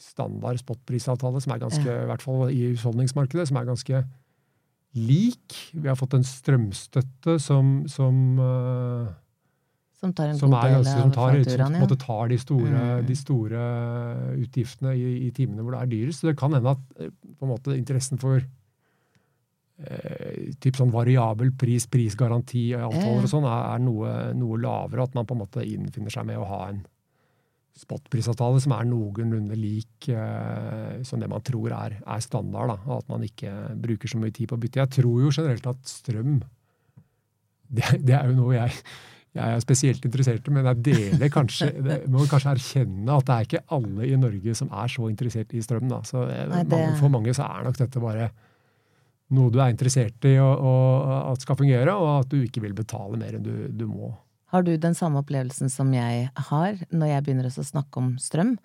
standard 0.00 0.58
spotprisavtale, 0.62 1.40
som 1.44 1.52
er 1.54 1.58
ganske, 1.62 1.84
Ja. 1.86 2.02
i 2.02 2.08
hvert 2.10 2.22
fall 2.24 2.50
i 2.50 2.60
husholdningsmarkedet, 2.72 3.48
som 3.48 3.56
er 3.60 3.64
ganske 3.68 4.04
lik. 4.96 5.56
Vi 5.74 5.86
har 5.88 5.94
fått 5.96 6.14
en 6.16 6.24
strømstøtte 6.26 7.38
som, 7.40 7.84
som 7.86 8.38
øh, 8.40 9.08
som 10.00 10.14
tar 10.16 10.30
en 10.32 10.38
som, 10.40 10.50
god 10.50 10.62
del 10.64 10.72
ganske- 10.78 10.94
av 10.96 11.00
som 11.02 11.10
tar, 11.12 11.30
som 11.30 11.36
på 11.36 11.44
fakturaen, 11.44 11.74
en 11.76 11.82
måte 11.84 11.98
tar 12.00 12.28
de 12.32 12.38
store, 12.40 12.70
Mm. 13.02 13.06
de 13.06 13.14
store 13.14 13.60
utgiftene 14.40 14.94
i, 14.96 15.26
i 15.26 15.30
timene 15.36 15.60
hvor 15.62 15.72
det 15.76 15.82
er 15.82 15.90
dyrest. 15.92 16.20
Så 16.22 16.28
det 16.30 16.38
kan 16.40 16.52
hende 16.56 16.70
at 16.72 16.78
eh, 16.98 17.10
måte 17.44 17.76
interessen 17.76 18.18
for 18.18 18.40
eh, 19.84 20.52
typ 20.60 20.76
sånn 20.76 20.90
variabel 20.92 21.52
pris, 21.56 21.86
prisgaranti 21.90 22.70
avtaler 22.76 23.24
og 23.24 23.30
sånn 23.32 23.44
er, 23.48 23.74
er 23.74 23.84
noe, 23.84 24.14
noe 24.36 24.58
lavere. 24.60 25.02
At 25.06 25.14
man 25.14 25.26
på 25.28 25.36
en 25.36 25.42
måte 25.44 25.64
innfinner 25.66 26.10
seg 26.12 26.26
med 26.26 26.40
å 26.40 26.48
ha 26.48 26.62
en 26.70 26.82
spotprisavtale 27.80 28.60
som 28.62 28.74
er 28.76 28.88
noenlunde 28.88 29.56
lik 29.58 30.08
eh, 30.12 31.00
som 31.06 31.20
det 31.22 31.28
man 31.32 31.42
tror 31.46 31.72
er, 31.76 31.98
er 32.04 32.24
standard. 32.24 32.74
Da, 32.74 32.78
og 32.90 32.98
at 33.02 33.08
man 33.12 33.24
ikke 33.26 33.52
bruker 33.80 34.10
så 34.12 34.20
mye 34.20 34.34
tid 34.36 34.50
på 34.50 34.58
å 34.58 34.62
bytte. 34.62 34.82
Jeg 34.84 34.94
tror 35.00 35.22
jo 35.24 35.32
generelt 35.32 35.70
at 35.72 35.88
strøm 35.88 36.40
det, 37.70 37.86
det 38.02 38.16
er 38.18 38.26
jo 38.30 38.34
noe 38.34 38.56
jeg, 38.56 38.74
jeg 39.38 39.54
er 39.54 39.60
spesielt 39.62 40.04
interessert 40.08 40.48
i, 40.48 40.52
men 40.56 40.66
jeg 40.66 40.80
deler 40.90 41.30
kanskje 41.30 41.68
det, 41.86 41.98
må 42.10 42.24
kanskje 42.30 42.54
erkjenne 42.56 43.14
at 43.16 43.28
det 43.28 43.36
er 43.36 43.46
ikke 43.48 43.64
alle 43.76 44.08
i 44.10 44.16
Norge 44.18 44.54
som 44.58 44.72
er 44.74 44.90
så 44.90 45.06
interessert 45.10 45.54
i 45.54 45.62
strøm. 45.62 45.86
Da. 45.92 46.00
Så 46.08 46.24
eh, 46.26 46.46
Nei, 46.50 46.64
det- 46.66 46.80
For 46.98 47.12
mange 47.12 47.34
så 47.36 47.46
er 47.46 47.68
nok 47.68 47.78
dette 47.78 48.02
bare 48.02 48.30
noe 49.30 49.52
du 49.54 49.60
er 49.62 49.70
interessert 49.70 50.26
i 50.26 50.32
og, 50.42 50.64
og 50.66 51.10
at 51.36 51.44
skal 51.44 51.54
fungere, 51.60 51.92
og 51.94 52.08
at 52.24 52.32
du 52.32 52.40
ikke 52.42 52.64
vil 52.64 52.74
betale 52.74 53.14
mer 53.20 53.36
enn 53.38 53.44
du, 53.46 53.52
du 53.70 53.84
må. 53.86 54.08
Har 54.50 54.66
du 54.66 54.74
den 54.80 54.96
samme 54.98 55.22
opplevelsen 55.22 55.70
som 55.70 55.92
jeg 55.94 56.28
har 56.50 56.84
når 56.90 57.12
jeg 57.12 57.24
begynner 57.26 57.48
å 57.50 57.64
snakke 57.66 58.00
om 58.02 58.14
strøm 58.22 58.56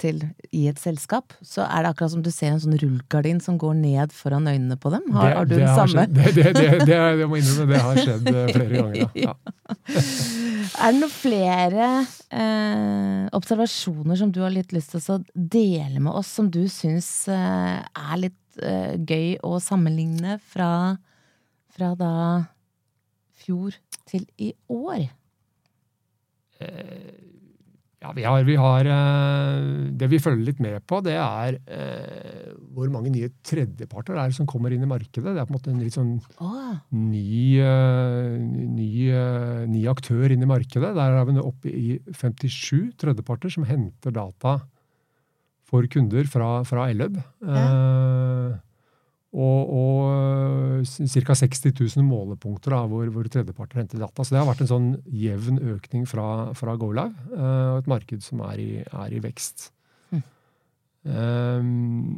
til, 0.00 0.22
i 0.48 0.66
et 0.70 0.80
selskap? 0.80 1.34
Så 1.44 1.64
er 1.64 1.84
det 1.84 1.90
akkurat 1.92 2.14
som 2.14 2.22
du 2.24 2.30
ser 2.32 2.54
en 2.54 2.62
sånn 2.62 2.78
rullgardin 2.80 3.40
som 3.44 3.58
går 3.60 3.76
ned 3.78 4.14
foran 4.16 4.48
øynene 4.48 4.78
på 4.80 4.92
dem. 4.94 5.04
Har, 5.16 5.34
har 5.40 5.48
du 5.48 5.54
det 5.56 5.60
den 5.62 5.72
har 5.72 5.92
samme? 5.92 6.06
Det, 6.08 6.32
det, 6.36 6.54
det, 6.56 6.70
det, 6.88 6.96
jeg 7.20 7.28
må 7.28 7.40
innrømme, 7.40 7.68
det 7.74 7.82
har 7.84 8.00
skjedd 8.00 8.30
eh, 8.32 8.50
flere 8.56 8.80
ganger. 8.80 9.20
Ja. 9.26 9.36
Ja. 10.66 10.82
Er 10.82 10.92
det 10.92 11.00
noen 11.00 11.12
flere 11.12 11.86
eh, 12.34 13.26
observasjoner 13.36 14.18
som 14.18 14.32
du 14.34 14.40
har 14.42 14.52
litt 14.54 14.72
lyst 14.74 14.92
til 14.94 15.14
å 15.14 15.18
dele 15.34 16.02
med 16.02 16.12
oss, 16.14 16.30
som 16.38 16.48
du 16.52 16.64
syns 16.70 17.08
eh, 17.32 17.76
er 17.80 18.16
litt 18.20 18.60
eh, 18.62 18.96
gøy 18.98 19.36
å 19.46 19.56
sammenligne 19.62 20.38
fra, 20.52 20.96
fra 21.74 21.92
da 21.98 22.12
fjor 23.42 23.78
til 24.10 24.26
i 24.42 24.52
år? 24.72 25.06
Ja, 28.06 28.12
vi 28.12 28.24
har, 28.28 28.44
vi 28.44 28.54
har 28.60 28.86
eh, 28.86 29.62
Det 29.98 30.08
vi 30.12 30.20
følger 30.22 30.44
litt 30.46 30.60
med 30.62 30.84
på, 30.86 31.00
det 31.04 31.16
er 31.16 31.56
eh, 31.64 32.52
hvor 32.76 32.90
mange 32.92 33.10
nye 33.10 33.30
tredjeparter 33.46 34.14
det 34.14 34.26
er 34.26 34.36
som 34.36 34.48
kommer 34.48 34.74
inn 34.74 34.84
i 34.84 34.90
markedet. 34.90 35.32
Det 35.32 35.40
er 35.40 35.48
på 35.48 35.54
en 35.54 35.56
måte 35.56 35.72
en 35.72 35.80
litt 35.80 35.96
sånn 35.96 36.12
ny, 36.92 37.56
eh, 37.64 38.36
ny, 38.76 38.90
eh, 39.08 39.64
ny 39.72 39.86
aktør 39.90 40.28
inn 40.30 40.44
i 40.44 40.50
markedet. 40.50 40.92
Der 40.98 41.16
er 41.16 41.26
vi 41.26 41.36
nå 41.38 41.46
oppe 41.48 41.72
i 41.72 41.96
57 42.12 42.92
tredjeparter 43.00 43.52
som 43.56 43.66
henter 43.66 44.14
data 44.14 44.58
for 45.66 45.88
kunder 45.90 46.28
fra, 46.30 46.60
fra 46.68 46.86
Elløb. 46.92 47.16
Eh, 47.42 48.58
og 49.36 49.72
og 49.76 50.84
ca. 50.86 51.34
60 51.36 51.72
000 51.96 52.04
målepunkter 52.06 52.72
da, 52.72 52.82
hvor, 52.88 53.08
hvor 53.12 53.26
tredjeparter 53.28 53.82
henter 53.82 54.00
data. 54.00 54.24
Så 54.24 54.34
det 54.34 54.40
har 54.40 54.48
vært 54.48 54.62
en 54.64 54.70
sånn 54.70 54.88
jevn 55.12 55.60
økning 55.74 56.06
fra, 56.08 56.54
fra 56.56 56.76
GoLive, 56.80 57.26
eh, 57.36 57.66
og 57.74 57.82
et 57.82 57.90
marked 57.90 58.24
som 58.24 58.40
er 58.48 58.62
i, 58.62 58.70
er 58.86 59.16
i 59.16 59.20
vekst. 59.24 59.68
Mm. 60.14 60.22
Um, 61.06 62.16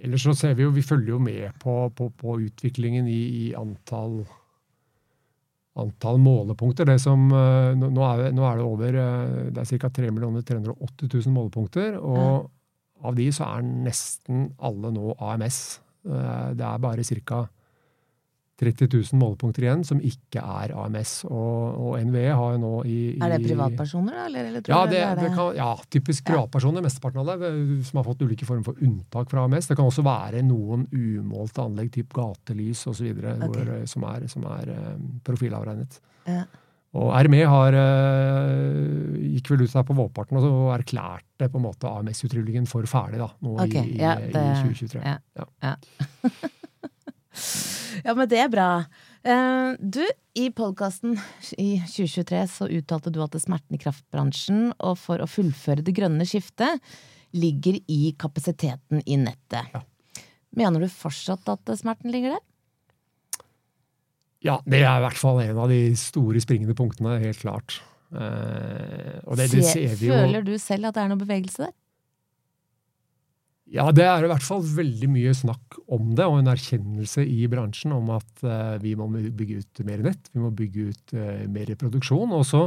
ellers 0.00 0.24
så 0.24 0.36
ser 0.38 0.56
vi 0.56 0.64
jo, 0.64 0.72
vi 0.74 0.86
følger 0.86 1.14
jo 1.14 1.20
med 1.22 1.52
på, 1.60 1.76
på, 1.96 2.08
på 2.16 2.38
utviklingen 2.48 3.08
i, 3.10 3.20
i 3.44 3.52
antall 3.58 4.22
antall 5.74 6.20
målepunkter. 6.22 6.86
Det 6.86 7.00
som, 7.02 7.26
eh, 7.34 7.74
nå, 7.74 8.02
er, 8.06 8.28
nå 8.34 8.44
er 8.46 8.60
det 8.60 8.66
over 8.66 8.98
eh, 9.00 9.38
det 9.54 9.64
er 9.64 9.80
ca. 9.82 9.90
3 9.90 10.10
380 10.54 11.08
000 11.10 11.34
målepunkter. 11.34 11.96
og 11.98 12.50
av 13.02 13.14
de 13.18 13.26
så 13.34 13.48
er 13.56 13.66
nesten 13.66 14.52
alle 14.62 14.92
nå 14.94 15.16
AMS. 15.18 15.80
Eh, 16.06 16.54
Det 16.54 16.64
er 16.64 16.78
bare 16.78 17.04
ca. 17.04 17.44
30 18.54 18.86
000 18.86 19.18
målepunkter 19.18 19.64
igjen 19.64 19.80
som 19.82 19.98
ikke 19.98 20.38
er 20.38 20.70
AMS. 20.78 21.24
Og, 21.26 21.74
og 21.74 21.96
NVE 22.06 22.28
har 22.38 22.52
jo 22.54 22.60
nå 22.62 22.70
i, 22.86 22.98
i 23.16 23.18
er 23.18 23.34
det 23.34 23.48
privatpersoner, 23.48 24.14
da? 24.14 24.26
Eller, 24.28 24.46
eller 24.46 24.68
ja, 24.70 24.78
det, 24.86 25.00
det, 25.00 25.24
det 25.24 25.30
kan, 25.34 25.50
ja, 25.58 25.72
typisk 25.90 26.28
privatpersoner, 26.30 26.84
mesteparten 26.86 27.24
av 27.24 27.32
det, 27.42 27.50
som 27.88 27.98
har 27.98 28.06
fått 28.06 28.22
ulike 28.22 28.46
former 28.46 28.62
for 28.68 28.78
unntak 28.86 29.32
fra 29.32 29.42
AMS. 29.48 29.66
Det 29.72 29.76
kan 29.80 29.90
også 29.90 30.06
være 30.06 30.44
noen 30.46 30.86
umålte 30.94 31.64
anlegg, 31.66 31.90
typ 31.98 32.14
gatelys 32.14 32.86
osv., 32.92 33.10
Ok. 33.10 33.48
okay. 33.50 33.80
som 33.90 34.06
er, 34.12 34.28
som 34.30 34.46
er 34.54 34.70
eh, 34.70 34.92
profilavregnet. 35.26 35.98
Ja. 36.30 36.44
Og 36.94 37.10
RME 37.26 37.40
har, 37.50 37.74
eh, 37.74 39.16
gikk 39.34 39.48
vel 39.50 39.64
ut 39.66 39.72
der 39.74 39.86
på 39.88 39.96
vårparten 39.98 40.38
og 40.38 40.68
erklærte 40.76 41.48
på 41.50 41.58
en 41.58 41.64
måte 41.66 41.90
AMS-utrullingen 41.90 42.68
for 42.70 42.86
ferdig 42.86 43.18
da, 43.18 43.28
nå 43.42 43.56
okay, 43.58 43.82
i, 43.82 43.96
i, 43.96 43.98
ja, 43.98 44.12
i 44.22 44.30
det- 44.30 44.44
2023. 44.62 45.02
ja. 45.02 45.18
Ja. 45.62 45.74
Ja. 48.04 48.14
men 48.14 48.28
det 48.30 48.38
er 48.38 48.50
bra. 48.52 48.68
Eh, 49.26 49.74
du, 49.80 50.02
i 50.38 50.48
podkasten 50.54 51.16
i 51.58 51.80
2023 51.82 52.42
så 52.50 52.68
uttalte 52.70 53.10
du 53.10 53.18
at 53.24 53.34
smerten 53.42 53.74
i 53.74 53.80
kraftbransjen 53.82 54.68
og 54.78 54.98
for 55.02 55.18
å 55.22 55.26
fullføre 55.30 55.82
det 55.82 55.96
grønne 55.96 56.26
skiftet 56.28 56.82
ligger 57.34 57.80
i 57.90 58.12
kapasiteten 58.18 59.02
i 59.02 59.18
nettet. 59.18 59.66
Ja. 59.74 59.82
Mener 60.54 60.84
du 60.84 60.90
fortsatt 60.92 61.48
at 61.50 61.74
smerten 61.80 62.14
ligger 62.14 62.36
der? 62.36 62.44
Ja, 64.44 64.58
det 64.68 64.82
er 64.84 64.98
i 65.00 65.04
hvert 65.06 65.18
fall 65.18 65.40
en 65.44 65.58
av 65.62 65.70
de 65.72 65.80
store 65.96 66.42
springende 66.44 66.76
punktene, 66.76 67.16
helt 67.22 67.40
klart. 67.40 67.78
Eh, 68.12 69.16
og 69.24 69.40
det, 69.40 69.48
det 69.50 69.64
ser 69.66 69.96
vi 69.98 70.10
jo 70.10 70.14
Føler 70.14 70.44
du 70.46 70.52
selv 70.60 70.90
at 70.90 70.94
det 70.94 71.02
er 71.02 71.10
noe 71.10 71.22
bevegelse 71.22 71.64
der? 71.64 71.72
Ja, 73.74 73.88
det 73.96 74.04
er 74.04 74.22
i 74.22 74.28
hvert 74.28 74.44
fall 74.44 74.60
veldig 74.62 75.08
mye 75.10 75.32
snakk 75.34 75.78
om 75.90 76.12
det, 76.14 76.26
og 76.28 76.36
en 76.38 76.50
erkjennelse 76.52 77.24
i 77.24 77.46
bransjen 77.50 77.94
om 77.96 78.12
at 78.14 78.44
uh, 78.44 78.76
vi 78.82 78.92
må 78.98 79.08
bygge 79.08 79.62
ut 79.64 79.80
mer 79.88 80.04
nett, 80.04 80.28
vi 80.34 80.42
må 80.42 80.52
bygge 80.54 80.90
ut 80.92 81.14
uh, 81.16 81.46
mer 81.50 81.72
produksjon. 81.80 82.34
Og 82.36 82.44
så 82.46 82.66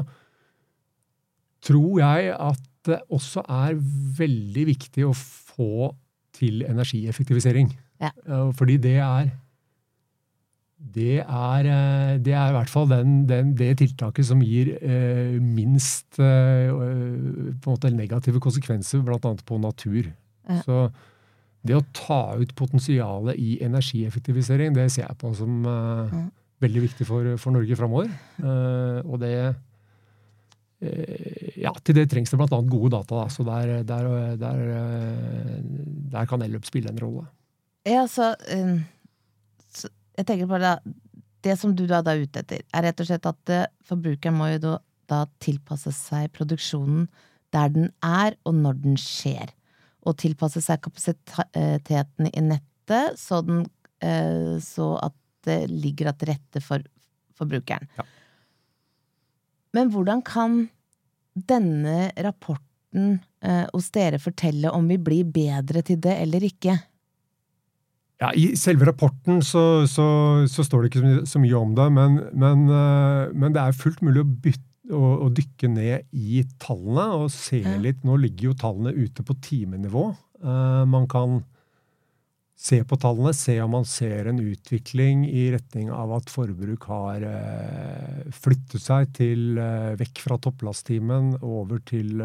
tror 1.64 2.02
jeg 2.02 2.34
at 2.34 2.66
det 2.88 3.00
også 3.14 3.44
er 3.46 3.78
veldig 4.18 4.66
viktig 4.74 5.06
å 5.06 5.14
få 5.16 5.94
til 6.36 6.66
energieffektivisering. 6.68 7.70
Ja. 8.02 8.12
Uh, 8.26 8.50
fordi 8.58 8.80
det 8.82 8.98
er 8.98 9.30
det 10.94 11.20
er, 11.22 11.68
eh, 11.68 12.16
det 12.24 12.34
er 12.34 12.52
i 12.52 12.56
hvert 12.56 12.72
fall 12.72 12.88
den, 12.90 13.20
den, 13.30 13.54
det 13.58 13.78
tiltaket 13.82 14.28
som 14.30 14.42
gir 14.44 14.74
eh, 14.78 15.38
minst 15.42 16.20
eh, 16.22 16.72
på 16.72 16.80
en 16.80 17.76
måte 17.76 17.92
negative 17.94 18.42
konsekvenser, 18.44 19.04
bl.a. 19.06 19.20
på 19.20 19.60
natur. 19.62 20.10
Ja. 20.48 20.62
Så 20.64 20.80
det 21.68 21.78
å 21.78 21.86
ta 21.96 22.22
ut 22.40 22.54
potensialet 22.58 23.40
i 23.40 23.58
energieffektivisering, 23.66 24.76
det 24.76 24.90
ser 24.94 25.08
jeg 25.08 25.20
på 25.22 25.34
som 25.38 25.64
eh, 25.68 26.14
ja. 26.14 26.26
veldig 26.66 26.84
viktig 26.88 27.08
for, 27.10 27.32
for 27.42 27.56
Norge 27.58 27.80
framover. 27.80 28.12
Eh, 28.42 29.00
og 29.04 29.18
det 29.24 29.34
eh, 29.48 29.56
ja, 31.64 31.74
til 31.82 31.98
det 31.98 32.08
trengs 32.12 32.32
det 32.32 32.40
bl.a. 32.40 32.62
gode 32.70 32.94
data. 32.96 33.24
Da. 33.24 33.28
Så 33.34 33.48
der, 33.48 33.82
der, 33.88 34.38
der, 34.40 34.62
der 36.14 36.30
kan 36.30 36.46
elløp 36.46 36.66
spille 36.70 36.94
en 36.94 37.02
rolle. 37.02 37.26
Ja, 37.88 38.04
så, 38.08 38.34
um, 38.52 38.82
så 38.84 38.97
jeg 40.18 40.28
tenker 40.28 40.50
på 40.50 40.60
det, 40.62 40.74
det 41.46 41.56
som 41.62 41.76
du 41.78 41.86
da, 41.90 42.02
er 42.02 42.26
ute 42.26 42.42
etter, 42.44 42.66
er 42.74 42.88
rett 42.88 43.04
og 43.04 43.10
slett 43.10 43.30
at 43.30 43.54
uh, 43.54 43.64
forbrukeren 43.88 44.38
må 44.38 44.50
jo 44.56 44.64
da, 44.64 44.74
da, 45.10 45.22
tilpasse 45.44 45.94
seg 45.96 46.32
produksjonen 46.36 47.08
der 47.56 47.72
den 47.72 47.92
er, 48.04 48.36
og 48.44 48.58
når 48.60 48.82
den 48.84 48.98
skjer. 49.00 49.54
Og 50.08 50.18
tilpasse 50.20 50.60
seg 50.64 50.82
kapasiteten 50.84 52.30
i 52.32 52.44
nettet 52.44 53.20
så, 53.20 53.40
den, 53.46 53.64
uh, 54.04 54.58
så 54.64 54.92
at 55.06 55.16
det 55.48 55.62
ligger 55.72 56.12
til 56.18 56.34
rette 56.34 56.62
for 56.64 56.84
forbrukeren. 57.38 57.88
Ja. 57.98 58.08
Men 59.78 59.92
hvordan 59.94 60.24
kan 60.26 60.64
denne 61.38 62.10
rapporten 62.26 63.20
eh, 63.46 63.66
hos 63.70 63.92
dere 63.94 64.18
fortelle 64.22 64.72
om 64.74 64.88
vi 64.90 64.98
blir 64.98 65.28
bedre 65.30 65.84
til 65.86 66.00
det 66.02 66.16
eller 66.24 66.46
ikke? 66.48 66.78
Ja, 68.18 68.32
I 68.34 68.56
selve 68.58 68.88
rapporten 68.90 69.44
så, 69.46 69.86
så, 69.86 70.06
så, 70.50 70.64
står 70.66 70.84
det 70.84 70.90
ikke 70.90 71.26
så 71.30 71.42
mye 71.42 71.58
om 71.60 71.76
det, 71.78 71.86
men, 71.94 72.22
men, 72.34 72.64
eh, 72.74 73.34
men 73.38 73.54
det 73.54 73.62
er 73.62 73.78
fullt 73.78 74.02
mulig 74.06 74.24
å, 74.24 74.30
bytte, 74.46 74.64
å, 74.90 75.12
å, 75.28 75.28
dykke 75.38 75.70
ned 75.70 76.08
i 76.18 76.42
tallene 76.62 77.06
og 77.20 77.28
se 77.34 77.62
litt. 77.84 78.02
Nå 78.08 78.18
ligger 78.24 78.50
jo 78.50 78.56
tallene 78.58 78.96
ute 78.98 79.26
på 79.26 79.36
timenivå. 79.46 80.10
Uh, 80.42 80.84
man 80.90 81.06
kan 81.10 81.44
se 82.58 82.80
på 82.90 82.98
tallene, 82.98 83.36
se 83.38 83.60
om 83.62 83.76
man 83.76 83.86
ser 83.86 84.32
en 84.32 84.42
utvikling 84.42 85.28
i 85.30 85.48
retning 85.54 85.92
av 85.94 86.16
at 86.18 86.34
forbruk 86.34 86.90
har 86.90 87.22
uh, 87.22 88.34
flyttet 88.34 88.82
seg 88.82 89.14
til, 89.18 89.62
vekk 90.02 90.24
fra 90.26 90.40
topplasttimen 90.42 91.36
over 91.46 91.86
til 91.86 92.18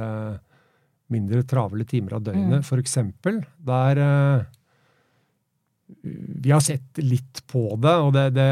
mindre 1.13 1.45
travle 1.45 1.85
timer 1.85 2.17
av 2.17 2.25
døgnet, 2.31 2.65
mm. 2.65 2.65
f.eks. 2.65 2.99
Der 3.69 4.05
vi 6.03 6.51
har 6.51 6.63
sett 6.65 6.99
litt 7.03 7.43
på 7.51 7.77
det, 7.81 7.95
og 8.03 8.13
det, 8.17 8.27
det 8.37 8.49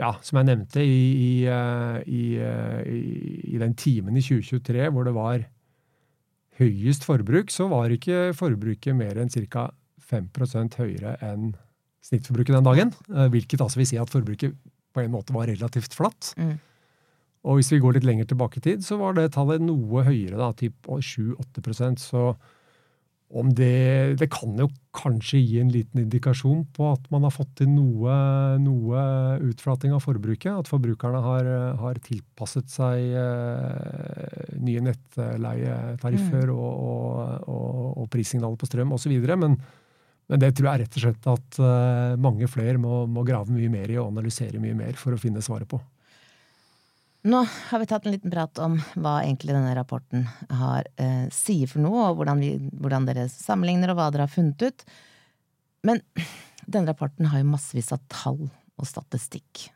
Ja, 0.00 0.14
som 0.24 0.40
jeg 0.40 0.48
nevnte, 0.48 0.82
i, 0.82 1.00
i, 1.12 1.32
eh, 1.46 2.00
eh, 2.00 2.80
i, 2.90 3.02
i, 3.54 3.58
den 3.60 3.74
timen 3.78 4.16
i 4.16 4.24
2023 4.24 4.88
hvor 4.94 5.06
det 5.06 5.14
var 5.16 5.44
høyest 6.60 7.06
forbruk, 7.08 7.52
så 7.52 7.68
var 7.70 7.92
ikke 7.92 8.30
forbruket 8.36 8.96
mer 8.96 9.20
enn 9.20 9.32
ca. 9.32 9.70
5% 10.10 10.74
høyere 10.80 11.14
enn 11.22 11.52
snittforbruket 12.04 12.56
den 12.56 12.66
dagen. 12.66 12.90
Eh, 13.12 13.28
hvilket 13.32 13.62
altså 13.62 13.80
vil 13.80 13.88
si 13.88 14.00
at 14.00 14.10
forbruket 14.10 14.56
på 14.90 15.04
en 15.04 15.12
måte 15.14 15.34
var 15.36 15.50
relativt 15.50 15.94
flatt. 15.94 16.32
Mm. 16.40 16.56
Og 17.48 17.60
hvis 17.60 17.70
vi 17.72 17.80
går 17.80 17.96
litt 17.96 18.08
lenger 18.08 18.26
tilbake 18.28 18.60
i 18.60 18.64
tid, 18.64 18.82
så 18.84 18.98
var 19.00 19.14
det 19.16 19.30
tallet 19.36 19.62
noe 19.64 20.02
høyere, 20.04 20.36
da, 20.36 20.50
typ 20.52 20.90
7-8 20.90 21.96
Så 21.96 22.24
om 23.30 23.50
det, 23.54 24.16
det 24.18 24.26
kan 24.32 24.56
jo 24.58 24.66
kanskje 24.96 25.38
gi 25.38 25.60
en 25.62 25.70
liten 25.70 26.02
indikasjon 26.02 26.64
på 26.74 26.88
at 26.90 27.04
man 27.14 27.22
har 27.22 27.30
fått 27.30 27.52
til 27.60 27.68
noe, 27.70 28.14
noe 28.58 29.02
utflating 29.46 29.94
av 29.94 30.02
forbruket. 30.02 30.50
At 30.50 30.70
forbrukerne 30.70 31.20
har, 31.22 31.50
har 31.78 32.00
tilpasset 32.02 32.72
seg 32.72 33.14
eh, 33.20 34.56
nye 34.58 34.82
nettleietariffer 34.88 36.50
mm. 36.50 36.56
og, 36.56 36.72
og, 36.90 37.46
og, 37.54 37.86
og 38.02 38.10
prissignaler 38.10 38.58
på 38.58 38.66
strøm 38.66 38.96
osv. 38.98 39.14
Men, 39.30 39.54
men 40.26 40.42
det 40.42 40.50
tror 40.58 40.72
jeg 40.72 40.84
rett 40.84 40.98
og 40.98 41.06
slett 41.06 41.30
at 41.36 41.62
eh, 41.62 42.18
mange 42.26 42.50
flere 42.50 42.82
må, 42.82 43.04
må 43.06 43.22
grave 43.28 43.54
mye 43.54 43.70
mer 43.70 43.94
i 43.94 44.00
og 44.02 44.10
analysere 44.10 44.62
mye 44.62 44.74
mer 44.82 44.98
for 44.98 45.14
å 45.14 45.22
finne 45.22 45.44
svaret 45.44 45.70
på. 45.70 45.78
Nå 47.22 47.42
har 47.44 47.78
vi 47.78 47.86
tatt 47.86 48.06
en 48.06 48.14
liten 48.14 48.32
prat 48.32 48.58
om 48.64 48.78
hva 48.96 49.18
egentlig 49.20 49.52
denne 49.52 49.74
rapporten 49.76 50.22
har, 50.48 50.86
eh, 50.96 51.26
sier 51.28 51.68
for 51.68 51.82
noe, 51.84 52.06
og 52.08 52.16
hvordan, 52.16 52.40
vi, 52.40 52.54
hvordan, 52.80 53.04
dere 53.04 53.26
sammenligner, 53.28 53.92
og 53.92 53.98
hva 53.98 54.06
dere 54.10 54.24
har 54.24 54.32
funnet 54.32 54.62
ut. 54.62 54.84
Men 55.84 56.00
denne 56.64 56.88
rapporten 56.88 57.28
har 57.28 57.42
jo 57.42 57.50
massevis 57.50 57.92
av 57.92 58.00
tall 58.08 58.48
og 58.48 58.88
statistikk. 58.88 59.68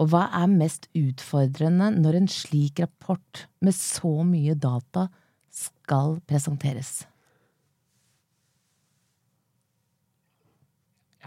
Og 0.00 0.08
hva 0.08 0.28
er 0.32 0.48
mest 0.48 0.88
utfordrende 0.96 1.90
når 1.98 2.22
en 2.22 2.30
slik 2.30 2.80
rapport 2.80 3.44
med 3.60 3.76
så 3.76 4.24
mye 4.24 4.54
data 4.56 5.08
skal 5.52 6.20
presenteres? 6.24 7.02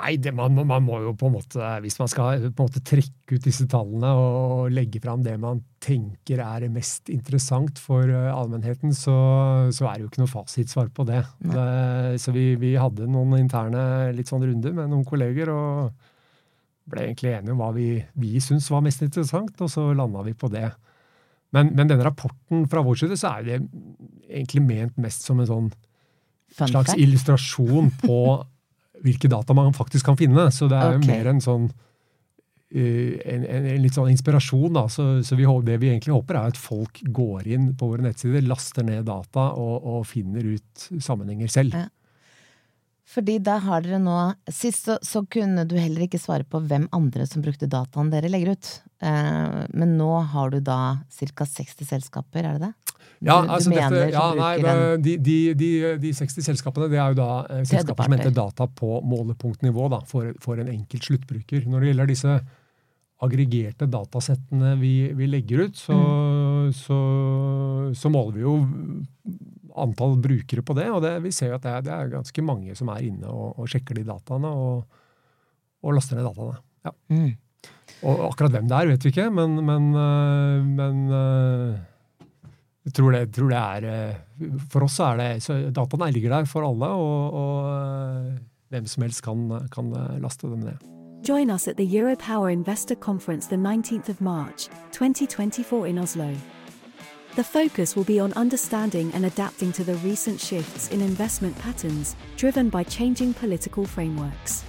Nei, 0.01 0.15
det, 0.17 0.31
man, 0.33 0.55
man, 0.65 0.81
må 0.81 0.97
jo 1.03 1.11
på 1.17 1.29
en 1.29 1.35
måte, 1.35 1.65
hvis 1.83 1.99
man 2.01 2.09
skal 2.09 2.47
på 2.47 2.63
en 2.63 2.69
måte 2.69 2.81
trekke 2.85 3.35
ut 3.37 3.45
disse 3.45 3.67
tallene 3.69 4.09
og 4.17 4.71
legge 4.73 5.01
fram 5.03 5.21
det 5.21 5.35
man 5.41 5.61
tenker 5.83 6.41
er 6.41 6.65
mest 6.73 7.11
interessant 7.13 7.77
for 7.81 8.09
uh, 8.09 8.31
allmennheten, 8.33 8.95
så, 8.97 9.13
så, 9.69 9.85
er 9.87 9.99
det 9.99 10.05
jo 10.05 10.09
ikke 10.09 10.23
noe 10.23 10.31
fasitsvar 10.31 10.89
på 10.95 11.05
det. 11.09 11.21
det 11.53 12.21
så 12.23 12.33
vi, 12.33 12.47
vi, 12.61 12.73
hadde 12.81 13.09
noen 13.13 13.37
interne 13.37 13.83
litt 14.17 14.31
sånn 14.31 14.45
runder 14.47 14.73
med 14.77 14.89
noen 14.89 15.05
kolleger 15.05 15.53
og 15.53 15.91
ble 16.91 17.05
egentlig 17.05 17.35
enige 17.35 17.53
om 17.53 17.61
hva 17.61 17.69
vi, 17.75 17.91
vi 18.17 18.41
syntes 18.41 18.71
var 18.73 18.81
mest 18.85 19.03
interessant, 19.05 19.53
og 19.61 19.69
så 19.69 19.85
landa 19.93 20.25
vi 20.25 20.33
på 20.37 20.49
det. 20.51 20.65
Men, 21.53 21.75
men 21.75 21.91
denne 21.91 22.07
rapporten 22.07 22.65
fra 22.71 22.81
vår 22.85 23.03
side 23.03 23.19
så 23.19 23.35
er 23.35 23.47
det 23.47 23.61
egentlig 24.31 24.65
ment 24.65 24.97
mest 25.03 25.27
som 25.27 25.41
en 25.43 25.49
sånn 25.49 25.71
slags 26.57 26.95
illustrasjon 26.97 27.93
på 28.01 28.17
hvilke 29.05 29.31
data 29.31 29.55
man 29.57 29.73
faktisk 29.75 30.09
kan 30.09 30.19
finne. 30.19 30.49
Så 30.53 30.69
det 30.71 30.79
er 30.79 30.97
okay. 30.97 31.09
mer 31.09 31.31
en 31.31 31.41
sånn 31.43 31.69
uh, 31.71 33.13
en, 33.25 33.45
en, 33.45 33.65
en, 33.65 33.79
litt 33.83 33.97
sånn 33.97 34.11
inspirasjon. 34.13 34.73
da, 34.77 34.87
så, 34.89 35.07
så 35.25 35.37
vi, 35.39 35.47
Det 35.67 35.79
vi 35.81 35.93
egentlig 35.93 36.15
håper, 36.15 36.39
er 36.39 36.53
at 36.53 36.59
folk 36.59 37.01
går 37.07 37.49
inn 37.51 37.71
på 37.77 37.93
våre 37.93 38.05
nettsider, 38.05 38.45
laster 38.45 38.87
ned 38.87 39.09
data 39.09 39.51
og, 39.53 39.81
og 39.81 40.05
finner 40.09 40.53
ut 40.55 40.87
sammenhenger 40.99 41.51
selv. 41.51 41.77
Ja. 41.77 41.89
Fordi 43.11 43.37
da 43.43 43.57
har 43.59 43.83
dere 43.83 43.99
nå 43.99 44.17
Sist 44.53 44.87
så, 44.87 44.97
så, 45.03 45.23
kunne 45.27 45.65
du 45.67 45.75
heller 45.79 46.05
ikke 46.05 46.21
svare 46.21 46.45
på 46.47 46.61
hvem 46.63 46.87
andre 46.95 47.25
som 47.27 47.43
brukte 47.43 47.69
dataen 47.69 48.11
dere 48.13 48.29
legger 48.31 48.55
ut. 48.55 48.69
Eh, 49.03 49.57
men 49.73 49.97
nå 49.99 50.11
har 50.31 50.53
du 50.53 50.61
da 50.63 51.01
ca. 51.11 51.47
60 51.47 51.89
selskaper, 51.89 52.45
er 52.45 52.57
det 52.57 52.69
det? 52.69 52.73
Ja, 53.21 53.35
du, 53.45 53.51
altså 53.53 53.69
du 53.69 53.75
dette, 53.77 54.05
ja, 54.15 54.23
nei, 54.33 54.55
de, 54.97 55.11
de, 55.21 55.35
de, 55.53 55.69
de, 56.01 56.11
60 56.17 56.41
selskapene 56.41 56.87
det 56.89 56.97
er 56.97 57.11
jo 57.13 57.19
da 57.19 57.29
eh, 57.53 57.61
selskaper 57.69 58.07
som 58.07 58.15
henter 58.15 58.33
data 58.33 58.65
på 58.65 58.97
målepunktnivå 59.05 59.91
da, 59.93 59.99
for, 60.09 60.31
for, 60.41 60.61
en 60.61 60.71
enkelt 60.71 61.05
sluttbruker. 61.05 61.67
Når 61.69 61.83
det 61.83 61.91
gjelder 61.91 62.09
disse 62.09 62.37
aggregerte 63.21 63.85
datasettene 63.93 64.73
vi, 64.81 64.93
vi 65.13 65.27
legger 65.29 65.67
ut, 65.67 65.77
så, 65.77 65.93
mm. 65.93 66.71
så, 66.73 66.97
så, 67.93 68.09
måler 68.09 68.39
vi 68.39 68.47
jo 68.47 68.55
antall 69.85 70.17
brukere 70.23 70.65
på 70.65 70.77
det. 70.79 70.87
Og 70.89 71.05
det, 71.05 71.13
vi 71.21 71.35
ser 71.35 71.53
jo 71.53 71.59
at 71.59 71.67
det 71.67 71.75
er, 71.75 71.85
det 71.85 71.93
er, 71.93 72.11
ganske 72.15 72.47
mange 72.47 72.73
som 72.79 72.89
er 72.89 73.05
inne 73.05 73.29
og, 73.29 73.53
og 73.61 73.69
sjekker 73.69 74.01
de 74.01 74.07
dataene 74.09 74.49
og, 74.49 74.81
og 75.85 75.93
laster 75.93 76.17
ned 76.17 76.25
dataene. 76.31 76.57
Ja. 76.89 76.97
Mm. 77.13 77.31
Og 78.09 78.25
akkurat 78.31 78.57
hvem 78.57 78.65
det 78.65 78.81
er, 78.81 78.91
vet 78.95 79.05
vi 79.05 79.13
ikke, 79.13 79.29
men, 79.29 79.59
men, 79.61 79.91
eh, 79.93 80.69
men 80.73 81.01
eh, 81.13 81.79
jeg 82.85 82.93
tror 82.93 83.11
det, 83.11 83.33
tror 83.35 83.49
det, 83.49 83.57
er 83.57 83.83
eh, 83.89 84.53
For 84.69 84.85
oss 84.87 84.99
er 84.99 85.19
det 85.19 85.43
så 85.45 85.57
Dataene 85.69 86.11
ligger 86.13 86.33
der 86.33 86.47
for 86.49 86.65
alle, 86.65 86.87
og, 86.87 87.33
og 87.33 87.67
eh, 87.75 88.39
hvem 88.73 88.87
som 88.87 89.03
helst 89.03 89.21
kan, 89.25 89.43
kan, 89.71 89.91
eh, 89.93 90.17
laste 90.21 90.47
dem 90.47 90.65
ned. 90.65 90.87
Join 91.27 91.51
us 91.51 91.67
at 91.67 91.77
the 91.77 91.85
Europower 91.85 92.49
Investor 92.49 92.95
Conference 92.95 93.47
the 93.47 93.55
19th 93.55 94.09
of 94.09 94.21
March, 94.21 94.69
2024 94.91 95.87
in 95.87 95.99
Oslo. 95.99 96.35
The 97.35 97.43
focus 97.43 97.95
will 97.95 98.03
be 98.03 98.19
on 98.19 98.33
understanding 98.33 99.13
and 99.13 99.25
adapting 99.25 99.71
to 99.73 99.83
the 99.83 99.95
recent 100.03 100.39
shifts 100.41 100.91
in 100.91 101.01
investment 101.01 101.57
patterns 101.59 102.15
driven 102.37 102.69
by 102.69 102.83
changing 102.83 103.33
political 103.33 103.85
frameworks. 103.85 104.65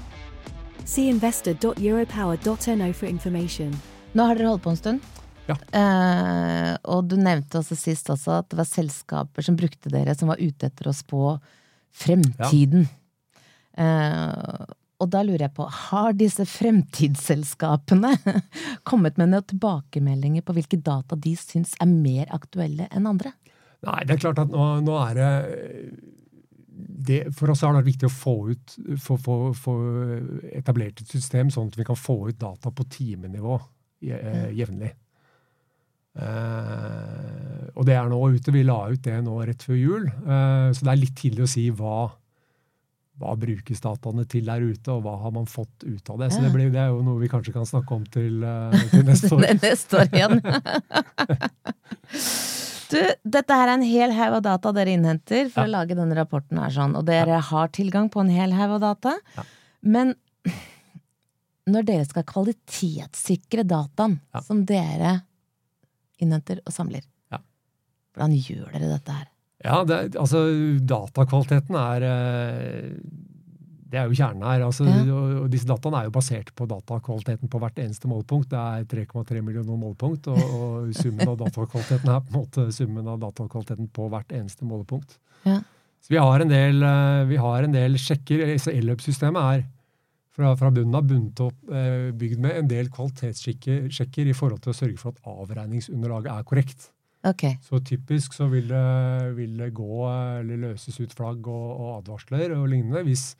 See 0.85 1.09
investor.europower.no 1.09 2.93
for 2.93 3.07
information. 3.07 3.81
Nå 4.13 4.23
har 4.23 4.35
dere 4.35 4.49
holdt 4.49 4.63
på 4.63 4.71
en 4.71 4.77
stund. 4.77 5.22
Ja. 5.49 5.57
Eh, 5.75 6.75
og 6.95 7.09
du 7.11 7.17
nevnte 7.19 7.61
også 7.61 7.77
sist 7.79 8.11
også 8.13 8.39
at 8.39 8.51
det 8.53 8.61
var 8.61 8.69
selskaper 8.69 9.47
som 9.47 9.59
brukte 9.59 9.91
dere, 9.93 10.15
som 10.19 10.31
var 10.31 10.43
ute 10.43 10.69
etter 10.69 10.91
å 10.91 10.95
spå 10.97 11.35
fremtiden. 12.03 12.87
Ja. 13.75 13.89
Eh, 13.89 14.79
og 15.03 15.11
da 15.11 15.25
lurer 15.27 15.49
jeg 15.49 15.55
på, 15.57 15.67
har 15.67 16.15
disse 16.15 16.47
fremtidsselskapene 16.47 18.13
kommet 18.89 19.19
med 19.19 19.33
noen 19.33 19.47
tilbakemeldinger 19.51 20.45
på 20.47 20.55
hvilke 20.55 20.79
data 20.79 21.19
de 21.19 21.35
syns 21.39 21.75
er 21.83 21.91
mer 21.91 22.31
aktuelle 22.35 22.87
enn 22.95 23.09
andre? 23.11 23.35
Nei, 23.83 23.99
det 24.07 24.15
er 24.15 24.23
klart 24.29 24.43
at 24.45 24.53
nå, 24.53 24.67
nå 24.87 24.99
er 25.09 25.19
det 25.19 25.31
det, 27.03 27.19
for 27.35 27.51
oss 27.51 27.65
har 27.65 27.75
det 27.75 27.83
vært 27.83 27.91
viktig 27.91 28.09
å 28.09 28.15
få, 28.15 28.35
ut, 28.55 28.75
få, 29.03 29.17
få, 29.21 29.37
få 29.59 29.75
etablert 30.55 31.03
et 31.03 31.11
system 31.11 31.51
sånn 31.53 31.71
at 31.73 31.79
vi 31.79 31.87
kan 31.89 31.99
få 31.99 32.17
ut 32.31 32.39
data 32.39 32.71
på 32.71 32.87
timenivå 32.95 33.59
eh, 34.07 34.53
jevnlig. 34.55 34.93
Eh, 36.13 37.69
og 37.77 37.87
det 37.89 37.95
er 37.97 38.09
nå 38.13 38.19
ute. 38.35 38.53
Vi 38.53 38.63
la 38.69 38.81
ut 38.93 39.01
det 39.05 39.15
nå 39.25 39.39
rett 39.49 39.63
før 39.65 39.79
jul. 39.79 40.05
Eh, 40.09 40.69
så 40.77 40.85
det 40.85 40.93
er 40.93 41.01
litt 41.01 41.15
tidlig 41.17 41.45
å 41.47 41.51
si 41.51 41.65
hva, 41.73 42.03
hva 43.23 43.33
brukes 43.41 43.81
dataene 43.85 44.25
til 44.29 44.45
der 44.49 44.61
ute, 44.65 44.93
og 44.93 45.03
hva 45.07 45.15
har 45.23 45.33
man 45.35 45.47
fått 45.49 45.85
ut 45.87 46.11
av 46.13 46.17
det. 46.21 46.29
Så 46.35 46.39
det, 46.45 46.51
blir, 46.55 46.69
det 46.75 46.83
er 46.85 46.91
jo 46.93 47.01
noe 47.07 47.21
vi 47.23 47.31
kanskje 47.33 47.55
kan 47.57 47.67
snakke 47.69 47.91
om 47.97 48.05
til, 48.13 48.35
eh, 48.45 48.71
til 48.93 49.05
neste 49.09 49.33
år. 49.37 49.41
neste 49.63 49.93
år 50.03 50.09
igjen. 50.13 50.35
du, 52.93 53.01
dette 53.25 53.57
her 53.57 53.67
er 53.71 53.75
en 53.79 53.87
hel 53.87 54.13
haug 54.17 54.35
av 54.41 54.45
data 54.51 54.69
dere 54.77 54.93
innhenter 54.99 55.49
for 55.53 55.63
Ja. 55.65 55.69
å 55.71 55.75
lage 55.79 55.97
denne 55.97 56.17
rapporten 56.19 56.57
her 56.61 56.73
sånn, 56.75 56.97
og 56.99 57.05
dere 57.09 57.37
har 57.41 57.67
tilgang 57.73 58.07
på 58.13 58.19
en 58.25 58.33
hel 58.33 58.53
haug 58.59 58.73
av 58.77 58.81
data. 58.91 59.13
Ja. 59.39 59.43
Men 59.83 60.13
når 61.73 61.83
dere 61.89 62.05
skal 62.09 62.25
kvalitetssikre 62.29 63.63
dataen 63.65 64.19
Ja. 64.35 64.41
som 64.45 64.65
dere 64.69 65.23
innhenter 66.23 66.63
og 66.67 66.73
samler, 66.75 67.05
Ja. 67.33 67.39
hvordan 68.15 68.35
gjør 68.39 68.73
dere 68.73 68.93
dette 68.97 69.19
her? 69.19 69.29
Ja, 69.63 69.83
det, 69.87 70.17
altså 70.19 70.41
datakvaliteten 70.83 71.77
er 71.79 72.03
eh, 72.09 72.97
Det 73.93 74.01
er 74.01 74.09
jo 74.09 74.17
kjernen 74.17 74.43
her. 74.49 74.63
Altså, 74.65 74.87
Ja. 74.89 75.03
og, 75.13 75.51
disse 75.53 75.69
dataene 75.69 75.99
er 76.01 76.05
jo 76.09 76.15
basert 76.15 76.49
på 76.57 76.65
datakvaliteten 76.67 77.51
på 77.53 77.59
hvert 77.61 77.77
eneste 77.77 78.09
målpunkt. 78.09 78.49
Det 78.49 78.57
er 78.59 78.87
3,3 78.89 79.43
millioner 79.45 79.77
målpunkt, 79.77 80.31
og, 80.33 80.41
og 80.41 80.95
summen 80.97 81.29
av 81.29 81.37
datakvaliteten 81.43 82.09
er 82.09 82.23
på 82.25 82.33
en 82.33 82.39
måte 82.41 82.65
summen 82.73 83.07
av 83.13 83.21
datakvaliteten 83.21 83.91
på 83.93 84.09
hvert 84.09 84.33
eneste 84.33 84.65
målepunkt. 84.65 85.19
Ja. 85.45 85.59
Så 86.01 86.09
vi 86.09 86.17
har 86.25 86.41
en 86.41 86.49
del, 86.49 86.81
eh, 86.83 87.25
vi 87.29 87.37
har 87.37 87.63
en 87.69 87.73
del 87.77 87.99
sjekker. 88.01 88.57
Så 88.59 88.73
E-løp-systemet 88.73 89.43
er 89.59 89.67
fra, 90.33 90.55
fra 90.57 90.71
bunnen 90.73 90.97
av 90.97 91.13
opp, 91.47 91.61
eh, 91.71 92.09
bygd 92.17 92.41
med 92.41 92.57
en 92.63 92.71
del 92.71 92.91
kvalitetssjekker 92.93 94.31
i 94.31 94.37
forhold 94.37 94.63
til 94.65 94.73
å 94.73 94.77
sørge 94.77 95.01
for 95.01 95.13
at 95.13 95.23
avregningsunderlaget 95.29 96.33
er 96.33 96.49
korrekt. 96.49 96.91
Okay. 97.23 97.59
Så 97.63 97.79
typisk 97.87 98.35
så 98.35 98.49
vil 98.51 98.67
det, 98.73 98.87
vil 99.37 99.55
det 99.61 99.71
gå 99.77 100.01
eller 100.11 100.59
løses 100.65 100.99
ut 100.99 101.13
flagg 101.15 101.47
og, 101.47 101.69
og 101.71 101.91
advarsler 102.01 102.57
og 102.57 102.67
lignende 102.73 103.05
hvis, 103.07 103.37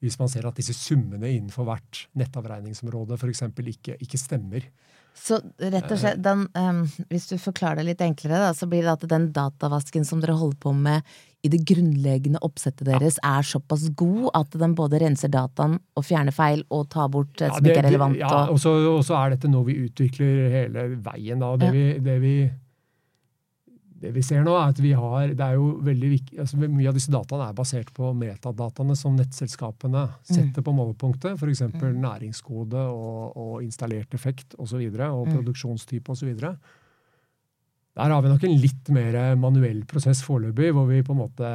hvis 0.00 0.16
man 0.22 0.30
ser 0.32 0.48
at 0.48 0.56
disse 0.56 0.72
summene 0.78 1.34
innenfor 1.34 1.68
hvert 1.68 2.06
nettavregningsområde 2.16 3.18
f.eks. 3.18 3.44
Ikke, 3.74 3.98
ikke 4.00 4.20
stemmer. 4.20 4.70
Så 5.16 5.38
rett 5.60 5.90
og 5.90 6.00
slett, 6.00 6.20
den, 6.24 6.46
um, 6.56 6.82
hvis 7.10 7.28
du 7.30 7.36
forklarer 7.40 7.80
det 7.80 7.90
litt 7.90 8.02
enklere, 8.04 8.40
da, 8.40 8.56
så 8.56 8.68
blir 8.68 8.84
det 8.84 8.94
at 8.94 9.06
den 9.08 9.30
datavasken 9.36 10.04
som 10.04 10.20
dere 10.20 10.36
holder 10.36 10.58
på 10.60 10.72
med 10.76 11.16
i 11.46 11.50
det 11.52 11.62
grunnleggende 11.68 12.42
oppsettet 12.44 12.88
deres, 12.90 13.16
er 13.22 13.46
såpass 13.46 13.86
god 13.96 14.28
at 14.34 14.58
den 14.58 14.74
både 14.78 14.98
renser 15.04 15.30
dataen 15.32 15.78
og 15.96 16.04
fjerner 16.08 16.34
feil 16.34 16.66
og 16.74 16.88
tar 16.92 17.08
bort 17.14 17.32
det 17.38 17.52
som 17.54 17.64
ikke 17.64 17.78
er 17.84 17.88
relevant. 17.90 18.18
ja, 18.20 18.30
og, 18.44 18.56
og, 18.56 18.62
så, 18.62 18.74
og 18.90 19.02
så 19.06 19.16
er 19.22 19.36
dette 19.36 19.50
noe 19.52 19.66
vi 19.70 19.78
utvikler 19.86 20.46
hele 20.58 20.88
veien. 21.06 21.40
Da. 21.42 21.54
Det, 21.56 21.66
Ja. 21.70 21.74
vi, 21.76 21.84
det, 22.06 22.16
vi, 22.22 22.34
det 23.96 24.10
vi 24.12 24.22
ser 24.22 24.42
nå, 24.44 24.52
er 24.60 24.72
at 24.74 24.80
vi 24.84 24.90
har 24.92 25.30
det 25.32 25.40
er 25.46 25.54
jo 25.56 25.70
veldig 25.86 26.08
viktig, 26.12 26.38
altså 26.42 26.58
Mye 26.60 26.90
av 26.90 26.96
disse 26.98 27.12
dataene 27.14 27.46
er 27.48 27.54
basert 27.56 27.92
på 27.96 28.10
metadataene 28.16 28.96
som 28.98 29.16
nettselskapene 29.16 30.02
setter 30.28 30.62
på 30.66 30.74
målepunktet. 30.76 31.38
F.eks. 31.40 31.62
Mm. 31.72 32.00
næringskode 32.04 32.82
og, 32.92 33.36
og 33.40 33.62
installert 33.64 34.12
effekt 34.18 34.52
osv. 34.58 34.60
Og, 34.60 34.68
så 34.74 34.82
videre, 34.82 35.08
og 35.16 35.26
Mm. 35.30 35.38
produksjonstype 35.38 36.12
osv. 36.12 36.34
Der 37.96 38.12
har 38.12 38.20
vi 38.20 38.28
nok 38.28 38.42
en 38.44 38.58
litt 38.60 38.88
mer 38.92 39.14
manuell 39.40 39.78
prosess 39.88 40.18
foreløpig, 40.26 40.68
hvor 40.76 40.84
vi 40.84 40.98
på 41.04 41.14
en 41.14 41.20
måte 41.22 41.50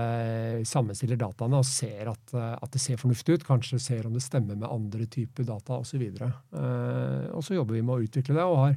sammenstiller 0.66 1.20
dataene 1.22 1.60
og 1.62 1.68
ser 1.70 2.10
at, 2.10 2.34
eh, 2.34 2.56
at 2.58 2.72
det 2.74 2.82
ser 2.82 2.98
fornuftig 2.98 3.36
ut. 3.38 3.46
Kanskje 3.46 3.78
ser 3.82 4.08
om 4.10 4.16
det 4.18 4.24
stemmer 4.26 4.58
med 4.58 4.66
andre 4.66 5.06
typer 5.06 5.46
data 5.46 5.78
osv. 5.84 6.02
Eh, 6.02 7.28
og 7.30 7.46
så 7.46 7.60
jobber 7.60 7.78
vi 7.78 7.84
med 7.86 7.94
å 7.94 8.08
utvikle 8.08 8.40
det, 8.40 8.48
og 8.48 8.58
har 8.58 8.74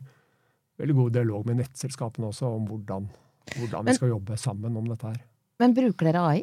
veldig 0.82 0.98
god 0.98 1.16
dialog 1.16 1.48
med 1.48 1.62
nettselskapene 1.62 2.28
også 2.28 2.52
om 2.52 2.68
hvordan, 2.68 3.08
hvordan 3.56 3.88
vi 3.88 3.96
skal 3.96 4.12
jobbe 4.12 4.36
sammen 4.44 4.76
om 4.76 4.92
dette 4.92 5.14
her. 5.14 5.24
men 5.62 5.72
bruker 5.72 6.10
dere 6.10 6.28
AI 6.28 6.42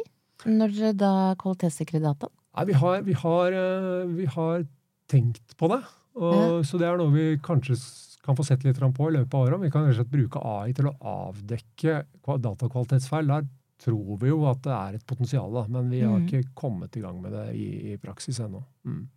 når 0.50 0.74
dere 0.74 0.94
da 0.98 1.14
kvalitetssikrer 1.38 2.02
data? 2.02 2.32
Nei, 2.58 2.66
vi 2.72 2.74
har, 2.82 3.02
vi 3.06 3.14
har, 3.14 3.54
eh, 3.54 4.06
vi 4.10 4.26
har 4.26 4.66
tenkt 5.12 5.54
på 5.60 5.70
det. 5.70 5.84
Og, 6.18 6.66
Så 6.66 6.80
det 6.80 6.88
er 6.90 6.98
noe 6.98 7.14
vi 7.14 7.38
kanskje 7.38 7.78
kan 8.26 8.38
få 8.38 8.44
sett 8.46 8.64
litt 8.64 8.80
på 8.80 9.10
i 9.10 9.16
løpet 9.16 9.34
av 9.34 9.48
året. 9.48 9.62
Vi 9.62 9.72
kan 9.74 9.90
bruke 10.10 10.44
AI 10.46 10.74
til 10.78 10.92
å 10.92 10.98
avdekke 11.02 12.04
datakvalitetsfeil. 12.26 13.28
Der 13.28 13.48
tror 13.82 14.18
vi 14.22 14.30
jo 14.30 14.44
at 14.50 14.62
det 14.66 14.76
er 14.76 14.98
et 14.98 15.06
potensial, 15.10 15.50
da, 15.56 15.66
men 15.68 15.90
vi 15.90 16.04
har 16.06 16.20
mm. 16.20 16.28
ikke 16.28 16.54
kommet 16.58 16.98
i 16.98 17.02
gang 17.02 17.22
med 17.22 17.34
det 17.34 17.48
i, 17.58 17.94
i 17.94 17.98
praksis 18.02 18.40
ennå. 18.44 18.62
Mm. 18.86 19.08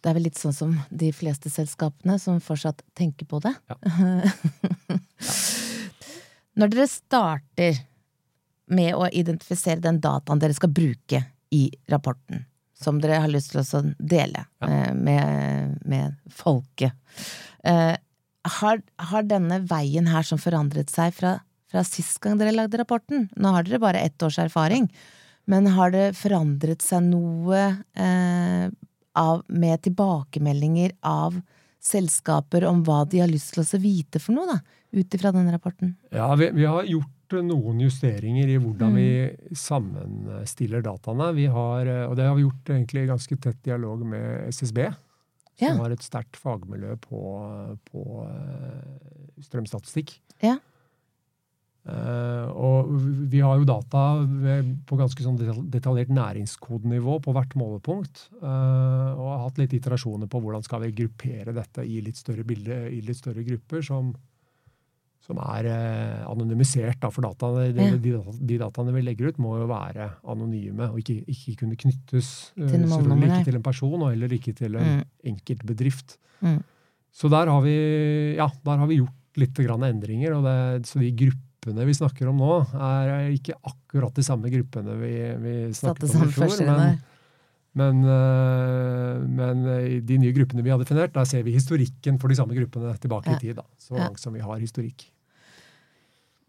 Det 0.00 0.10
er 0.10 0.16
vel 0.18 0.26
litt 0.28 0.38
sånn 0.38 0.54
som 0.54 0.74
de 0.90 1.12
fleste 1.14 1.50
selskapene 1.50 2.18
som 2.22 2.40
fortsatt 2.42 2.82
tenker 2.98 3.26
på 3.30 3.40
det. 3.42 3.54
Når 6.56 6.72
dere 6.72 6.88
starter 6.90 7.78
med 8.66 8.94
å 8.96 9.08
identifisere 9.08 9.80
den 9.82 10.00
dataen 10.02 10.40
dere 10.42 10.54
skal 10.56 10.72
bruke 10.74 11.22
i 11.54 11.68
rapporten, 11.90 12.44
som 12.74 13.00
dere 13.00 13.20
har 13.22 13.30
lyst 13.30 13.54
til 13.54 13.62
å 13.62 13.82
dele 13.98 14.46
Ja. 14.60 14.68
eh, 14.68 14.94
med, 14.94 15.78
med 15.84 16.16
folket, 16.30 16.92
eh, 17.64 17.96
har, 18.46 18.80
har 19.10 19.26
denne 19.26 19.60
veien 19.68 20.08
her 20.10 20.26
som 20.26 20.40
forandret 20.40 20.92
seg 20.92 21.14
fra, 21.16 21.36
fra 21.70 21.84
sist 21.86 22.20
gang 22.22 22.38
dere 22.40 22.54
lagde 22.54 22.80
rapporten? 22.80 23.28
Nå 23.36 23.54
har 23.54 23.66
dere 23.66 23.82
bare 23.82 24.02
ett 24.06 24.22
års 24.22 24.38
erfaring, 24.42 24.88
men 25.50 25.68
har 25.76 25.92
det 25.94 26.08
forandret 26.18 26.82
seg 26.82 27.04
noe 27.08 27.60
eh, 27.94 28.66
av, 29.16 29.44
med 29.48 29.82
tilbakemeldinger 29.86 30.96
av 31.06 31.38
selskaper 31.86 32.66
om 32.66 32.82
hva 32.86 33.04
de 33.06 33.22
har 33.22 33.30
lyst 33.30 33.54
til 33.54 33.62
å 33.62 33.82
vite 33.82 34.22
for 34.22 34.36
noe, 34.36 34.56
da, 34.56 34.80
ut 34.96 35.14
ifra 35.14 35.32
den 35.34 35.52
rapporten? 35.54 35.94
Ja, 36.14 36.32
vi, 36.38 36.50
vi 36.56 36.66
har 36.66 36.88
gjort 36.88 37.12
noen 37.42 37.80
justeringer 37.82 38.50
i 38.50 38.58
hvordan 38.62 38.94
vi 38.94 39.08
sammenstiller 39.58 40.84
dataene. 40.84 41.32
Vi 41.34 41.48
har, 41.50 41.86
eh, 41.90 42.04
og 42.06 42.14
det 42.18 42.28
har 42.28 42.36
vi 42.38 42.46
gjort 42.46 42.70
egentlig 42.70 43.04
i 43.04 43.10
ganske 43.10 43.38
tett 43.42 43.62
dialog 43.66 44.04
med 44.06 44.48
SSB, 44.54 44.86
som 45.58 45.68
Ja. 45.68 45.74
har 45.82 45.90
et 45.90 46.04
sterkt 46.04 46.36
fagmiljø 46.36 46.96
på, 47.00 47.20
på 47.88 48.06
eh, 48.28 49.42
strømstatistikk. 49.44 50.18
Ja. 50.44 50.58
Uh, 51.86 52.50
og 52.50 52.88
vi 53.30 53.38
har 53.44 53.60
jo 53.60 53.66
data 53.68 54.00
på 54.90 54.96
ganske 54.98 55.22
sånn 55.22 55.36
detaljert 55.70 56.10
næringskodenivå 56.10 57.20
på 57.22 57.34
hvert 57.36 57.54
målepunkt. 57.54 58.24
Uh, 58.40 59.14
og 59.14 59.28
har 59.30 59.44
hatt 59.44 59.60
litt 59.62 59.76
iterasjoner 59.78 60.26
på 60.26 60.40
hvordan 60.42 60.66
skal 60.66 60.82
vi 60.82 60.96
gruppere 61.04 61.54
dette 61.54 61.84
i 61.86 62.00
litt 62.02 62.18
større 62.18 62.42
bilder, 62.48 62.88
i 62.90 62.98
litt 63.06 63.20
større 63.20 63.46
grupper, 63.46 63.86
som, 63.86 64.10
som 65.26 65.40
er 65.42 65.66
eh, 65.66 66.20
anonymisert. 66.30 67.00
Da, 67.02 67.10
for 67.10 67.26
dataene, 67.26 67.72
de, 67.74 67.82
Ja. 67.82 67.96
de, 67.98 68.36
de 68.46 68.58
dataene 68.62 68.94
vi 68.94 69.02
legger 69.02 69.32
ut, 69.32 69.38
må 69.42 69.56
jo 69.58 69.66
være 69.66 70.06
anonyme 70.24 70.86
og 70.92 71.00
ikke, 71.02 71.18
ikke 71.26 71.56
kunne 71.64 71.76
knyttes 71.80 72.52
eh, 72.56 72.68
Til 72.70 72.86
selvfølgelig 72.86 73.30
ikke 73.32 73.48
til 73.50 73.58
en 73.58 73.66
person, 73.66 74.02
og 74.06 74.12
heller 74.14 74.32
ikke 74.38 74.54
til 74.54 74.76
en 74.78 74.86
Mm. 75.00 75.04
enkeltbedrift. 75.32 76.16
Mm. 76.42 76.60
Så 77.16 77.28
der 77.32 77.48
har 77.50 77.60
vi, 77.64 77.76
ja, 78.36 78.46
der 78.64 78.76
har 78.78 78.86
vi 78.86 79.00
gjort 79.00 79.40
litt 79.40 79.58
endringer. 79.58 80.32
og 80.36 80.44
det, 80.44 80.86
Så 80.86 81.00
de 81.00 81.10
gruppene 81.12 81.84
vi 81.86 81.92
snakker 81.94 82.28
om 82.28 82.36
nå, 82.38 82.66
er 82.78 83.32
ikke 83.34 83.54
akkurat 83.64 84.14
de 84.14 84.22
samme 84.22 84.48
gruppene 84.52 84.94
vi, 85.00 85.12
vi 85.42 85.72
snakket 85.72 86.14
om 86.14 86.28
i 86.28 86.32
fjor. 86.32 86.66
Men, 86.66 87.00
men, 87.74 88.04
øh, 88.04 89.26
men 89.28 89.64
de 90.06 90.18
nye 90.18 90.32
gruppene 90.32 90.62
vi 90.62 90.70
har 90.70 90.78
definert, 90.78 91.12
der 91.12 91.24
ser 91.24 91.42
vi 91.42 91.52
historikken 91.52 92.18
for 92.20 92.28
de 92.28 92.36
samme 92.36 92.54
gruppene 92.54 92.94
tilbake 93.00 93.28
Ja. 93.30 93.36
i 93.36 93.40
tid. 93.40 93.56
da, 93.56 93.62
Så 93.78 93.94
langt 93.98 94.20
som 94.20 94.32
vi 94.32 94.40
har 94.40 94.58
historikk. 94.58 95.10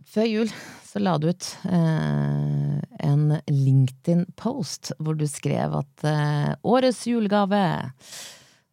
Før 0.07 0.27
jul 0.29 0.51
så 0.87 1.01
la 1.03 1.17
du 1.19 1.27
ut 1.29 1.47
eh, 1.67 2.77
en 3.07 3.23
LinkedIn-post 3.51 4.93
hvor 5.03 5.17
du 5.19 5.25
skrev 5.29 5.75
at 5.81 6.05
eh, 6.07 6.51
årets 6.63 7.03
julegave 7.09 7.63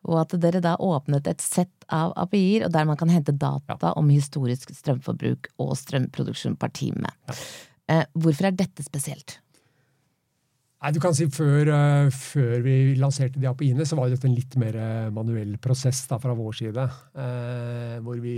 og 0.05 0.18
at 0.20 0.35
dere 0.40 0.61
da 0.64 0.75
åpnet 0.85 1.27
et 1.31 1.40
sett 1.40 1.87
av 1.92 2.12
API-er, 2.20 2.66
og 2.66 2.75
der 2.75 2.88
man 2.88 2.99
kan 3.01 3.12
hente 3.12 3.33
data 3.33 3.94
om 3.97 4.11
historisk 4.12 4.75
strømforbruk 4.77 5.49
og 5.64 5.73
strømproduksjon 5.81 6.59
per 6.61 6.73
time. 6.77 7.12
Eh, 7.88 8.05
hvorfor 8.12 8.51
er 8.51 8.59
dette 8.59 8.85
spesielt? 8.85 9.38
Nei, 10.85 10.90
du 10.92 11.01
kan 11.01 11.14
si 11.16 11.25
Før, 11.33 11.70
øh, 11.73 12.11
før 12.12 12.61
vi 12.61 12.73
lanserte 13.01 13.40
de 13.40 13.49
API-ene, 13.49 13.87
så 13.88 13.97
var 13.97 14.11
dette 14.12 14.29
en 14.29 14.37
litt 14.37 14.53
mer 14.61 14.77
øh, 14.77 15.12
manuell 15.16 15.55
prosess 15.57 16.03
da, 16.11 16.18
fra 16.20 16.35
vår 16.37 16.59
side. 16.59 16.85
Eh, 17.25 17.94
hvor 18.05 18.20
vi 18.20 18.37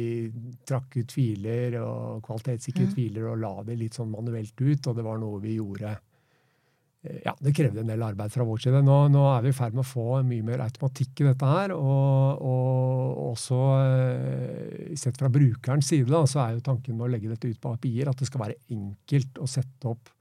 trakk 0.69 0.95
ut 0.95 1.15
filer 1.17 1.75
og 1.81 2.23
kvalitetssikret 2.29 2.95
filer 2.95 3.27
og 3.33 3.41
la 3.43 3.51
det 3.67 3.81
litt 3.81 3.99
sånn 3.99 4.13
manuelt 4.15 4.55
ut. 4.63 4.79
Og 4.87 4.95
det 4.95 5.07
var 5.09 5.19
noe 5.19 5.43
vi 5.43 5.57
gjorde 5.57 5.91
eh, 5.91 7.19
Ja, 7.27 7.35
det 7.43 7.51
krevde 7.59 7.83
en 7.83 7.91
del 7.91 8.07
arbeid 8.07 8.31
fra 8.31 8.47
vår 8.47 8.63
side. 8.63 8.87
Nå, 8.87 9.03
nå 9.11 9.27
er 9.33 9.43
vi 9.43 9.51
i 9.51 9.59
ferd 9.59 9.75
med 9.75 9.83
å 9.83 9.91
få 9.91 10.23
mye 10.31 10.47
mer 10.47 10.63
automatikk 10.69 11.25
i 11.25 11.31
dette 11.33 11.51
her. 11.51 11.75
Og, 11.75 12.47
og 12.47 13.25
også 13.33 13.63
eh, 13.83 14.93
sett 14.95 15.19
fra 15.19 15.35
brukerens 15.35 15.91
side, 15.91 16.07
da, 16.15 16.23
så 16.31 16.45
er 16.47 16.55
jo 16.55 16.69
tanken 16.71 16.95
med 16.95 17.09
å 17.09 17.15
legge 17.17 17.35
dette 17.35 17.51
ut 17.51 17.59
på 17.59 17.75
API-er 17.75 18.15
at 18.15 18.23
det 18.23 18.31
skal 18.31 18.47
være 18.47 18.63
enkelt 18.71 19.43
å 19.43 19.51
sette 19.51 19.97
opp 19.97 20.15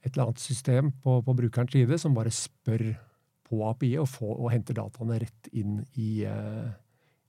et 0.00 0.12
eller 0.12 0.30
annet 0.30 0.42
system 0.42 0.92
på, 1.02 1.20
på 1.22 1.36
brukerens 1.36 1.72
side 1.76 1.98
som 2.00 2.16
bare 2.16 2.32
spør 2.32 2.86
på 3.50 3.60
API 3.66 3.96
og, 4.00 4.08
får, 4.08 4.34
og 4.36 4.52
henter 4.52 4.78
dataene 4.78 5.18
rett 5.20 5.50
inn 5.52 5.80
i, 5.98 6.24
uh, 6.24 6.70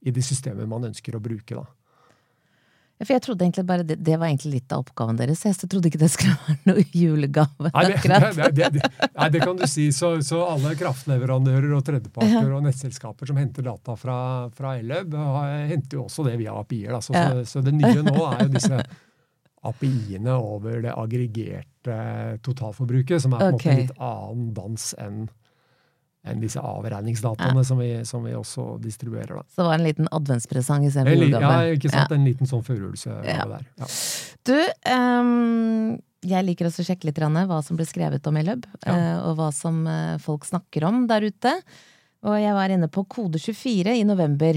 i 0.06 0.14
det 0.14 0.24
systemet 0.26 0.70
man 0.70 0.92
ønsker 0.92 1.18
å 1.18 1.24
bruke. 1.24 1.58
da. 1.58 1.66
For 3.02 3.16
jeg 3.16 3.24
trodde 3.26 3.46
egentlig 3.46 3.64
bare 3.66 3.86
det, 3.88 3.96
det, 4.06 4.14
var 4.22 4.30
egentlig 4.30 4.60
litt 4.60 4.74
av 4.76 4.84
oppgaven 4.84 5.18
deres. 5.18 5.42
Jeg 5.48 5.58
trodde 5.66 5.90
ikke 5.90 6.02
det 6.04 6.12
skulle 6.14 6.36
være 6.46 6.70
noe 6.70 6.84
julegave. 6.94 7.72
Nei, 7.74 7.86
det, 7.90 8.70
det, 8.78 8.92
nei, 9.18 9.30
det 9.34 9.42
kan 9.42 9.58
du 9.58 9.66
si. 9.70 9.88
Så, 9.96 10.14
så 10.26 10.44
alle 10.46 10.76
kraftleverandører 10.78 11.74
og 11.78 11.82
tredjeparter 11.88 12.38
ja. 12.38 12.46
og 12.46 12.68
nettselskaper 12.68 13.32
som 13.32 13.42
henter 13.42 13.66
data 13.66 13.98
fra, 13.98 14.20
fra 14.54 14.76
Eleb, 14.78 15.18
henter 15.72 15.98
jo 15.98 16.06
også 16.06 16.28
det 16.30 16.38
via 16.44 16.54
API-er. 16.62 17.00
Så, 17.02 17.18
ja. 17.18 17.32
så, 17.42 17.48
så, 17.56 17.66
det 17.66 17.74
nye 17.80 18.06
nå 18.06 18.18
er 18.30 18.46
jo 18.46 18.52
disse 18.54 18.84
API-ene 19.72 20.38
over 20.38 20.86
det 20.86 20.94
aggregerte 20.94 21.71
totalforbruket, 22.46 23.24
som 23.24 23.34
er 23.34 23.42
på 23.42 23.48
en 23.48 23.58
okay. 23.58 23.72
måte 23.72 23.86
litt 23.86 24.02
annen 24.02 24.52
dans 24.58 24.90
enn 25.02 25.22
enn 26.22 26.42
disse 26.42 26.62
avregningsdataene 26.62 27.64
ja. 27.64 27.66
som, 27.66 27.82
som, 28.06 28.26
vi 28.28 28.36
også 28.38 28.66
distribuerer. 28.84 29.40
Da. 29.40 29.46
Så 29.50 29.62
det 29.62 29.68
var 29.68 29.80
en 29.80 29.86
liten 29.88 30.10
adventspresang 30.14 30.86
istedenfor 30.86 31.18
julegave? 31.18 31.50
Ja, 31.50 31.78
ikke 31.78 31.90
sant. 31.90 32.14
Ja. 32.14 32.18
En 32.18 32.28
liten 32.28 32.50
sånn 32.50 32.66
forurelse 32.66 33.16
ja. 33.26 33.46
der. 33.50 33.64
Ja. 33.82 33.88
Du, 34.46 34.58
um, 34.92 35.96
jeg 36.22 36.46
liker 36.46 36.70
også 36.70 36.86
å 36.86 36.90
sjekke 36.92 37.10
litt 37.10 37.22
hva 37.22 37.62
som 37.66 37.80
ble 37.80 37.88
skrevet 37.90 38.30
om 38.30 38.38
i 38.38 38.46
ja. 38.46 38.60
uh, 38.86 39.18
og 39.32 39.40
hva 39.40 39.50
som 39.56 39.82
uh, 39.90 40.20
folk 40.22 40.46
snakker 40.46 40.86
om 40.86 41.08
der 41.10 41.26
ute. 41.26 41.56
Og 42.22 42.38
jeg 42.38 42.54
var 42.54 42.70
inne 42.70 42.86
på 42.86 43.02
Kode24 43.10 43.96
i 43.98 44.04
november, 44.06 44.54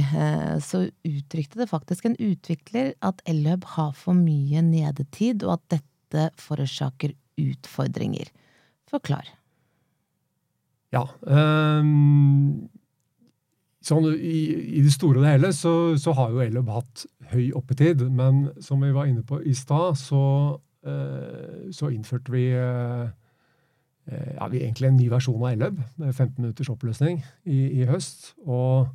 så 0.61 0.83
uttrykte 0.85 1.63
det 1.63 1.67
faktisk 1.71 2.05
en 2.05 2.17
utvikler 2.21 2.91
at 3.01 3.23
Elhub 3.25 3.65
har 3.73 3.95
for 3.97 4.13
mye 4.13 4.61
nedetid, 4.61 5.47
og 5.49 5.55
at 5.55 5.79
dette 5.79 5.94
forårsaker 6.41 7.15
utfordringer. 7.41 8.31
Forklar. 8.91 9.29
Ja. 10.95 11.03
Um, 11.27 12.69
sånn 13.85 14.07
i, 14.15 14.39
i, 14.79 14.85
det 14.85 14.93
store 14.95 15.21
og 15.21 15.27
det 15.27 15.35
hele 15.35 15.51
så, 15.57 15.73
så 16.01 16.15
har 16.17 16.33
jo 16.33 16.45
Elub 16.45 16.71
hatt 16.73 17.05
høy 17.33 17.51
oppetid, 17.57 18.05
men 18.15 18.47
som 18.63 18.85
vi 18.85 18.93
var 18.95 19.11
inne 19.11 19.25
på 19.27 19.41
i 19.43 19.57
stad, 19.59 19.99
så, 20.01 20.23
uh, 20.87 21.61
så, 21.75 21.91
innførte 21.91 22.33
vi 22.35 22.47
uh, 22.55 23.11
ja, 24.05 24.49
vi 24.53 24.63
egentlig 24.63 24.91
en 24.91 24.99
ny 25.01 25.09
versjon 25.13 25.41
av 25.41 25.55
Elløb. 25.55 25.81
med 25.97 26.13
15 26.13 26.43
minutters 26.43 26.71
oppløsning, 26.73 27.23
i, 27.45 27.81
i, 27.81 27.87
høst. 27.89 28.35
Og 28.45 28.91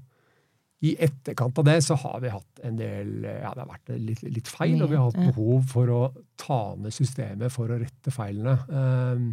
i 0.79 0.93
etterkant 1.03 1.57
av 1.59 1.65
det 1.67 1.81
så 1.83 1.97
har 1.99 2.21
vi 2.23 2.31
hatt 2.31 2.61
en 2.63 2.77
del 2.79 3.25
ja, 3.25 3.51
det 3.51 3.63
har 3.65 3.67
vært 3.67 3.91
litt, 3.99 4.21
litt 4.23 4.47
feil, 4.47 4.77
og 4.79 4.91
vi 4.91 4.95
har 4.95 5.09
hatt 5.09 5.35
behov 5.35 5.65
for 5.73 5.91
å 5.91 5.99
ta 6.39 6.59
ned 6.79 6.95
systemet 6.95 7.51
for 7.51 7.71
å 7.71 7.79
rette 7.81 8.13
feilene. 8.15 8.55
Um, 8.71 9.27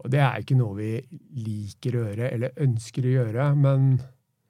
og 0.00 0.08
det 0.14 0.22
er 0.22 0.40
ikke 0.40 0.56
noe 0.56 0.78
vi 0.78 0.92
liker 1.42 1.98
å 1.98 2.04
gjøre 2.06 2.30
eller 2.30 2.62
ønsker 2.62 3.08
å 3.08 3.14
gjøre, 3.18 3.50
men 3.58 3.90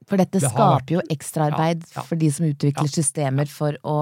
For 0.05 0.21
dette 0.21 0.38
det 0.38 0.51
skaper 0.51 0.77
vært, 0.77 0.93
jo 0.95 1.05
ekstraarbeid 1.16 1.87
ja, 1.88 1.95
ja, 1.97 2.07
for 2.07 2.21
de 2.21 2.31
som 2.37 2.47
utvikler 2.51 2.90
ja, 2.90 2.97
systemer 3.01 3.51
for 3.51 3.81
å 3.81 3.99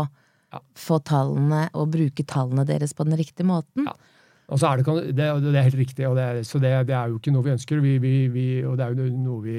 få 0.79 0.99
tallene 1.05 1.67
og 1.77 1.91
bruke 1.95 2.25
tallene 2.27 2.67
deres 2.69 2.95
på 2.97 3.07
den 3.07 3.21
riktige 3.21 3.47
måten. 3.49 3.87
Og 3.87 4.17
så 4.56 4.70
er 4.70 4.80
det, 4.80 4.92
det, 5.12 5.26
det, 5.44 5.50
er 5.52 5.66
helt 5.66 5.76
riktig, 5.76 6.06
og 6.08 6.16
det, 6.16 6.46
så 6.48 6.56
det, 6.62 6.70
det, 6.88 6.94
er 6.96 7.11
jo 7.12 7.18
ikke 7.18 7.34
noe 7.34 7.44
vi 7.44 7.52
ønsker. 7.52 7.82
Vi, 7.84 7.98
vi, 8.00 8.12
vi, 8.32 8.46
og 8.64 8.78
det 8.80 8.87
er 8.87 8.94
jo 8.96 9.11
noe 9.12 9.42
vi, 9.44 9.58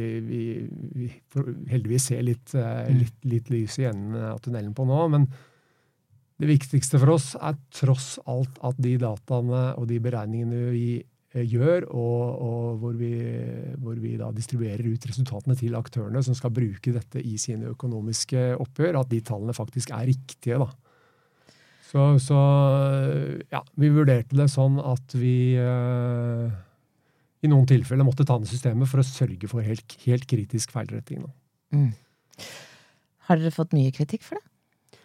vi 0.98 1.12
heldigvis 1.70 2.10
ser 2.10 2.26
litt, 2.26 2.56
eh, 2.58 2.90
mm. 2.90 2.98
litt, 3.04 3.20
litt 3.30 3.54
lys 3.54 3.78
i 3.84 3.86
enden 3.92 4.18
av 4.32 4.42
tunnelen 4.42 4.74
på 4.74 4.88
nå. 4.90 5.04
Men 5.14 5.30
det 6.42 6.50
viktigste 6.50 6.98
for 6.98 7.14
oss 7.14 7.36
er 7.38 7.60
tross 7.76 8.16
alt 8.26 8.58
at 8.66 8.82
de 8.82 8.96
dataene 8.98 9.64
og 9.78 9.86
de 9.92 10.02
beregningene 10.02 10.74
vi 10.74 10.90
Eh, 11.38 11.46
gjør, 11.46 11.86
og, 11.94 12.22
og 12.42 12.78
hvor, 12.82 12.94
vi, 12.98 13.12
hvor, 13.78 13.98
vi, 14.02 14.16
da 14.18 14.32
distribuerer 14.34 14.88
ut 14.90 15.04
resultatene 15.06 15.54
til 15.60 15.76
aktørene 15.78 16.24
som 16.26 16.34
skal 16.34 16.54
bruke 16.56 16.94
dette 16.96 17.22
i 17.22 17.36
sine 17.38 17.70
økonomiske 17.76 18.56
oppgjør, 18.58 18.98
at 19.04 19.12
de 19.12 19.20
tallene 19.28 19.54
faktisk 19.54 19.94
er 19.94 20.08
riktige. 20.10 20.58
da. 20.58 20.72
Så, 21.90 22.06
så 22.22 22.40
ja, 23.50 23.64
vi 23.82 23.90
vurderte 23.90 24.38
det 24.38 24.46
sånn 24.54 24.78
at 24.78 25.16
vi 25.18 25.58
uh, 25.58 26.46
i 27.42 27.50
noen 27.50 27.66
tilfeller 27.70 28.06
måtte 28.06 28.28
ta 28.28 28.38
ned 28.38 28.50
systemet 28.50 28.90
for 28.92 29.02
å 29.02 29.08
sørge 29.08 29.50
for 29.50 29.66
helt, 29.66 29.96
helt 30.06 30.28
kritisk 30.30 30.76
feilretting. 30.76 31.24
Mm. 31.74 31.92
Har 33.30 33.42
dere 33.42 33.54
fått 33.56 33.74
mye 33.78 33.94
kritikk 33.96 34.26
for 34.28 34.38
det? 34.38 35.00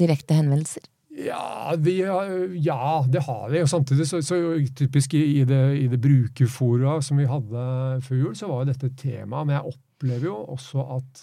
Direkte 0.00 0.38
henvendelser? 0.38 0.88
Ja, 1.16 1.72
vi, 1.80 2.00
ja, 2.00 3.04
det 3.08 3.22
har 3.24 3.46
vi. 3.52 3.62
Og 3.64 3.70
samtidig 3.70 4.08
så, 4.08 4.20
så 4.24 4.36
typisk 4.76 5.14
i 5.16 5.44
det, 5.48 5.62
i 5.80 5.86
det 5.92 6.00
brukerfora 6.00 6.98
som 7.04 7.20
vi 7.20 7.28
hadde 7.28 7.62
før 8.04 8.20
jul, 8.20 8.34
så 8.36 8.50
var 8.50 8.64
jo 8.64 8.72
dette 8.72 8.90
et 8.90 8.98
tema. 9.00 9.44
Men 9.44 9.56
jeg 9.56 9.72
opplever 9.72 10.28
jo 10.28 10.36
også 10.56 10.84
at 10.98 11.22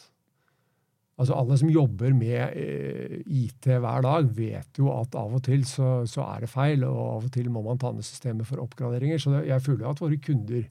altså 1.20 1.38
alle 1.38 1.58
som 1.62 1.72
jobber 1.72 2.14
med 2.18 2.58
eh, 2.58 3.18
IT 3.28 3.68
hver 3.70 4.06
dag, 4.06 4.30
vet 4.38 4.80
jo 4.82 4.92
at 4.96 5.18
av 5.20 5.36
og 5.38 5.44
til 5.46 5.66
så, 5.70 6.04
så, 6.10 6.26
er 6.26 6.46
det 6.46 6.54
feil, 6.54 6.86
og 6.90 7.02
av 7.02 7.28
og 7.28 7.34
til 7.36 7.52
må 7.54 7.62
man 7.66 7.82
ta 7.82 7.94
ned 7.94 8.06
systemet 8.08 8.50
for 8.50 8.64
oppgraderinger. 8.64 9.22
Så 9.22 9.36
det, 9.36 9.46
jeg 9.52 9.66
føler 9.66 9.86
jo 9.86 9.94
at 9.94 10.04
våre 10.04 10.22
kunder 10.24 10.64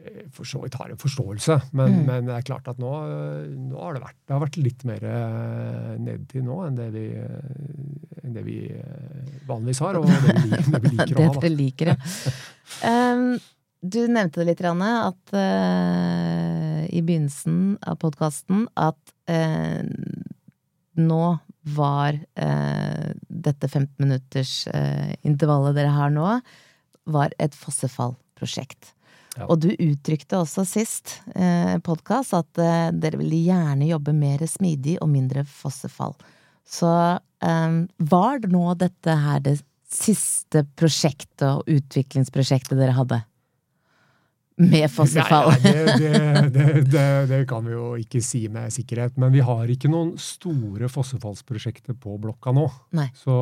Eh, 0.00 0.26
for 0.32 0.48
så 0.48 0.60
vidt 0.62 0.78
har 0.80 0.90
en 0.90 1.00
forståelse. 1.00 1.56
Men, 1.72 2.00
mm. 2.00 2.06
men, 2.06 2.26
det 2.28 2.36
er 2.36 2.46
klart 2.46 2.68
at 2.70 2.80
nå, 2.80 2.90
nå, 3.52 3.76
har 3.80 3.96
det 3.96 4.04
vært, 4.04 4.18
det 4.24 4.36
har 4.36 4.42
vært 4.44 4.58
litt 4.60 4.84
mer 4.88 5.06
eh, 5.10 5.94
nedtid 6.00 6.46
nå 6.46 6.60
enn 6.66 6.78
det, 6.78 6.88
vi, 6.94 7.06
enn 8.22 8.36
det 8.36 8.44
vi 8.46 8.58
vanligvis 9.48 9.82
har, 9.84 10.00
og 10.00 10.08
det 10.08 10.20
vi, 10.24 10.50
det 10.56 10.82
vi 10.86 10.92
liker 10.96 11.16
å 11.16 11.26
ha. 11.26 11.32
Det 11.34 11.44
dere 11.44 11.54
liker, 11.58 11.92
ja. 11.92 11.98
um, 13.14 13.32
du 13.80 14.00
nevnte 14.08 14.42
det 14.42 14.50
litt, 14.50 14.62
Ranne, 14.64 14.90
at 15.08 15.32
uh, 15.32 16.82
i 16.92 17.00
begynnelsen 17.00 17.78
av 17.88 17.96
podkasten 18.02 18.66
at 18.76 19.14
uh, 19.30 19.80
nå 21.00 21.24
var 21.76 22.16
uh, 22.16 23.10
dette 23.28 23.68
15 23.68 23.94
minutters 24.04 24.64
intervallet 25.24 25.76
dere 25.76 25.92
har 25.94 26.12
nå, 26.12 26.40
var 27.10 27.32
et 27.40 27.56
fossefallprosjekt. 27.56 28.92
Ja. 29.38 29.46
Og 29.46 29.60
du 29.62 29.70
uttrykte 29.70 30.40
også 30.40 30.64
sist 30.66 31.14
eh, 31.38 31.76
podkast 31.86 32.34
at 32.34 32.50
dere 32.58 33.20
ville 33.20 33.38
gjerne 33.46 33.86
jobbe 33.86 34.12
mer 34.12 34.42
smidig 34.50 34.96
og 35.00 35.08
mindre 35.12 35.44
fossefall. 35.46 36.16
Så 36.66 36.90
var 37.40 38.42
det 38.42 38.50
nå 38.50 38.64
dette 38.82 39.14
her 39.22 39.38
det 39.46 39.54
siste 39.90 40.64
prosjektet 40.76 41.46
og 41.46 41.70
utviklingsprosjektet 41.70 42.76
dere 42.78 42.98
hadde? 42.98 43.22
Med 44.60 44.86
fossefall? 44.92 45.54
Nei, 45.64 45.72
det, 45.72 45.98
det, 46.54 46.64
det, 46.92 47.08
det, 47.30 47.42
kan 47.48 47.64
vi 47.66 47.74
jo 47.74 47.90
ikke 48.00 48.22
si 48.24 48.44
med 48.52 48.72
sikkerhet. 48.74 49.16
Men 49.20 49.32
vi 49.34 49.44
har 49.44 49.70
ikke 49.72 49.90
noen 49.92 50.14
store 50.20 50.90
fossefallsprosjekter 50.92 51.96
på 51.98 52.16
blokka 52.20 52.52
nå. 52.56 52.66
Nei. 52.96 53.08
Så 53.16 53.36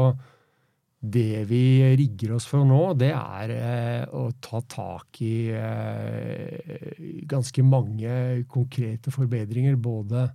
det 0.98 1.44
vi 1.46 1.62
rigger 1.98 2.34
oss 2.34 2.46
for 2.50 2.66
nå, 2.66 2.80
det 2.98 3.12
er 3.14 3.52
eh, 3.54 4.04
å 4.10 4.28
ta 4.42 4.62
tak 4.66 5.20
i 5.22 5.50
eh, 5.54 6.88
ganske 7.30 7.62
mange 7.62 8.42
konkrete 8.50 9.12
forbedringer, 9.14 9.78
både 9.78 10.26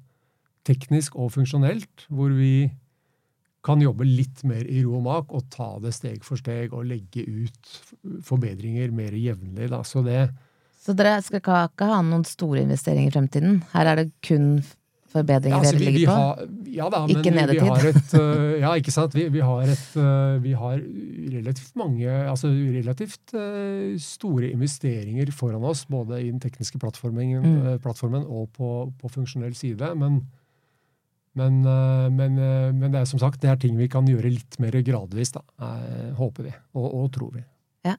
teknisk 0.63 1.17
og 1.19 1.33
funksjonelt, 1.35 2.07
hvor 2.07 2.31
vi 2.31 2.69
kan 3.63 3.83
jobbe 3.83 4.07
litt 4.07 4.43
mer 4.47 4.63
i 4.67 4.81
ro 4.83 4.97
og 4.99 5.05
mak 5.05 5.35
og 5.35 5.47
ta 5.51 5.69
det 5.83 5.93
steg 5.95 6.23
for 6.27 6.39
steg 6.39 6.73
og 6.75 6.87
legge 6.87 7.23
ut 7.23 7.75
forbedringer 8.27 8.91
mer 8.95 9.15
jevnlig. 9.15 9.69
Så, 9.87 10.03
så 10.83 10.95
dere 10.97 11.19
skal 11.23 11.39
ikke 11.39 11.87
ha 11.87 11.99
noen 12.03 12.25
store 12.27 12.63
investeringer 12.65 13.11
i 13.11 13.15
fremtiden? 13.15 13.61
Her 13.71 13.93
er 13.93 14.01
det 14.01 14.09
kun 14.25 14.57
forbedringer 15.13 15.55
ja, 15.55 15.61
altså, 15.61 15.77
dere 15.77 15.91
ligger 15.93 16.09
på? 16.09 16.17
Har, 16.17 16.43
ja 16.73 16.89
da, 16.91 17.01
men 17.05 17.19
ikke 17.19 17.33
nedetid. 17.33 17.61
Vi 17.61 17.69
har 17.69 17.87
et, 17.89 18.13
uh, 18.17 18.53
ja, 18.63 18.73
ikke 18.81 18.93
sant. 18.95 19.17
Vi, 19.17 19.25
vi 19.33 19.43
har, 19.45 19.71
et, 19.75 19.85
uh, 19.99 20.35
vi 20.43 20.53
har 20.57 20.77
relativt 21.37 21.75
mange 21.79 22.19
Altså 22.33 22.49
relativt 22.49 23.35
uh, 23.37 23.93
store 24.01 24.51
investeringer 24.53 25.33
foran 25.35 25.65
oss, 25.69 25.85
både 25.89 26.21
i 26.21 26.29
den 26.31 26.41
tekniske 26.43 26.81
plattformen, 26.81 27.35
mm. 27.43 27.81
plattformen 27.83 28.25
og 28.25 28.49
på, 28.57 28.73
på, 28.99 29.11
funksjonell 29.13 29.55
side. 29.57 29.93
Men, 29.99 30.23
men, 31.37 31.61
men, 32.13 32.37
men, 32.37 32.89
det 32.93 32.99
er 32.99 33.09
som 33.09 33.21
sagt 33.21 33.41
det 33.41 33.49
er 33.49 33.57
ting 33.61 33.77
vi 33.79 33.89
kan 33.89 34.05
gjøre 34.09 34.29
litt 34.29 34.59
mer 34.61 34.75
gradvis, 34.85 35.33
da, 35.33 35.41
håper 36.19 36.49
vi, 36.49 36.53
og, 36.77 36.87
og 36.89 37.07
tror 37.15 37.33
vi. 37.37 37.45
Ja. 37.87 37.95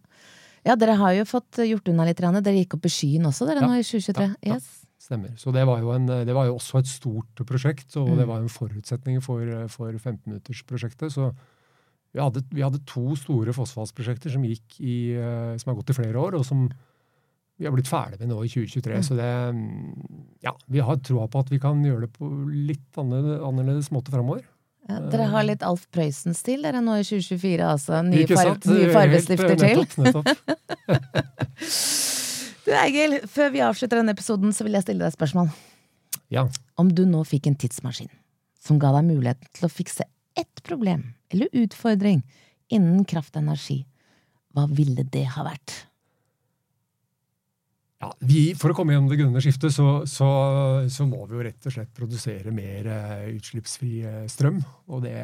Ja. 0.65 0.77
dere 0.81 0.97
har 1.01 1.15
jo 1.19 1.27
fått 1.29 1.61
gjort 1.65 1.91
unna 1.93 2.07
litt. 2.09 2.21
Dere 2.21 2.57
gikk 2.57 2.79
opp 2.79 2.89
i 2.89 2.93
skyen 2.93 3.29
også, 3.31 3.49
dere 3.49 3.65
nå 3.65 3.75
i 3.77 3.85
2023. 3.85 4.31
Ja, 4.49 4.59
yes. 4.59 4.71
Stemmer. 5.05 5.35
Så 5.37 5.53
det 5.53 5.67
var, 5.69 5.83
jo, 5.85 5.91
en, 5.93 6.07
det 6.09 6.33
var 6.33 6.47
jo 6.49 6.55
også 6.57 6.81
et 6.81 6.89
stort 6.89 7.43
prosjekt, 7.45 7.91
og 8.01 8.09
mm. 8.09 8.21
det 8.23 8.29
var 8.31 8.41
en 8.41 8.53
forutsetning 8.53 9.21
for, 9.25 9.45
for 9.73 9.93
15-minuttersprosjektet. 9.93 11.13
Så 11.13 11.29
vi 12.15 12.23
hadde, 12.23 12.45
vi 12.55 12.63
hadde, 12.65 12.81
to 12.89 13.13
store 13.19 13.53
fossefallsprosjekter 13.53 14.33
som, 14.33 14.47
eh, 14.47 15.55
som 15.61 15.71
har 15.71 15.79
gått 15.81 15.93
i 15.93 15.99
flere 15.99 16.21
år, 16.21 16.39
og 16.39 16.47
som 16.47 16.69
vi 17.59 17.67
har 17.67 17.75
blitt 17.75 17.91
ferdig 17.91 18.21
med 18.23 18.33
nå 18.33 18.41
i 18.47 18.51
2023. 18.51 18.97
Mm. 18.97 19.05
Så 19.07 19.19
det 19.19 19.31
Ja, 20.47 20.55
vi 20.67 20.83
har 20.83 20.97
troa 21.03 21.29
på 21.29 21.43
at 21.43 21.53
vi 21.53 21.61
kan 21.63 21.85
gjøre 21.85 22.07
det 22.07 22.13
på 22.17 22.31
litt 22.51 22.99
annerledes 22.99 23.93
måte 23.95 24.15
framover. 24.15 24.47
Ja, 24.85 24.99
dere 25.09 25.27
har 25.33 25.47
litt 25.49 25.63
Alf 25.65 25.87
Prøysen-stil 25.95 26.65
dere 26.67 26.83
nå 26.85 26.99
i 27.01 27.05
2024, 27.07 27.65
altså. 27.65 28.03
Nye, 28.05 28.25
Ikke 28.27 28.37
farv, 28.37 28.51
sant? 28.53 28.67
nye 28.69 28.83
Helt, 28.83 28.97
farvestifter 28.99 29.55
til. 29.57 29.81
nettopp, 29.81 29.95
nettopp. 30.05 30.27
Du 32.65 32.71
Egil, 32.73 33.19
før 33.29 33.51
vi 33.53 33.61
avslutter 33.61 34.01
denne 34.01 34.15
episoden, 34.17 34.53
så 34.57 34.65
vil 34.65 34.73
jeg 34.79 34.87
stille 34.87 35.03
deg 35.05 35.11
et 35.13 35.17
spørsmål. 35.19 35.51
Ja. 36.33 36.47
Om 36.81 36.89
du 36.97 37.03
nå 37.05 37.21
fikk 37.29 37.51
en 37.51 37.59
tidsmaskin 37.61 38.09
som 38.65 38.79
ga 38.81 38.95
deg 38.97 39.05
muligheten 39.11 39.51
til 39.53 39.67
å 39.69 39.73
fikse 39.73 40.07
ett 40.41 40.63
problem 40.65 41.11
eller 41.29 41.53
utfordring 41.61 42.23
innen 42.73 43.05
kraft 43.05 43.37
og 43.37 43.43
energi, 43.45 43.83
hva 44.57 44.65
ville 44.71 45.05
det 45.13 45.27
ha 45.35 45.45
vært? 45.45 45.75
Vi, 48.29 48.43
for 48.59 48.73
å 48.73 48.77
komme 48.77 48.95
gjennom 48.95 49.11
det 49.11 49.19
grønne 49.21 49.43
skiftet, 49.45 49.75
så, 49.75 50.03
så, 50.09 50.29
så 50.91 51.07
må 51.09 51.25
vi 51.29 51.39
jo 51.39 51.47
rett 51.47 51.69
og 51.69 51.75
slett 51.75 51.95
produsere 51.97 52.53
mer 52.55 52.91
eh, 52.91 53.33
utslippsfri 53.35 53.95
eh, 54.09 54.21
strøm. 54.31 54.61
Og 54.91 55.05
det 55.07 55.17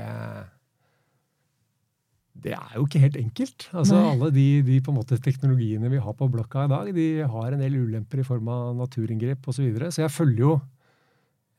det 2.41 2.55
er 2.57 2.77
jo 2.79 2.87
ikke 2.87 3.03
helt 3.03 3.17
enkelt. 3.21 3.67
Altså, 3.75 3.97
Nei. 3.99 4.11
alle 4.15 4.29
de, 4.33 4.45
de 4.65 4.77
måte 4.95 5.19
teknologiene 5.21 5.91
vi 5.93 6.01
har 6.01 6.15
på 6.17 6.29
blokka 6.33 6.65
i 6.65 6.71
dag, 6.73 6.91
de 6.97 7.09
har 7.29 7.53
en 7.53 7.61
del 7.61 7.77
ulemper 7.83 8.23
i 8.23 8.25
form 8.25 8.49
av 8.49 8.71
naturinngrep 8.79 9.45
osv. 9.45 9.59
Så, 9.59 9.67
videre. 9.67 9.91
så 9.93 10.07
jeg 10.07 10.15
følger 10.15 10.45
jo 10.47 10.55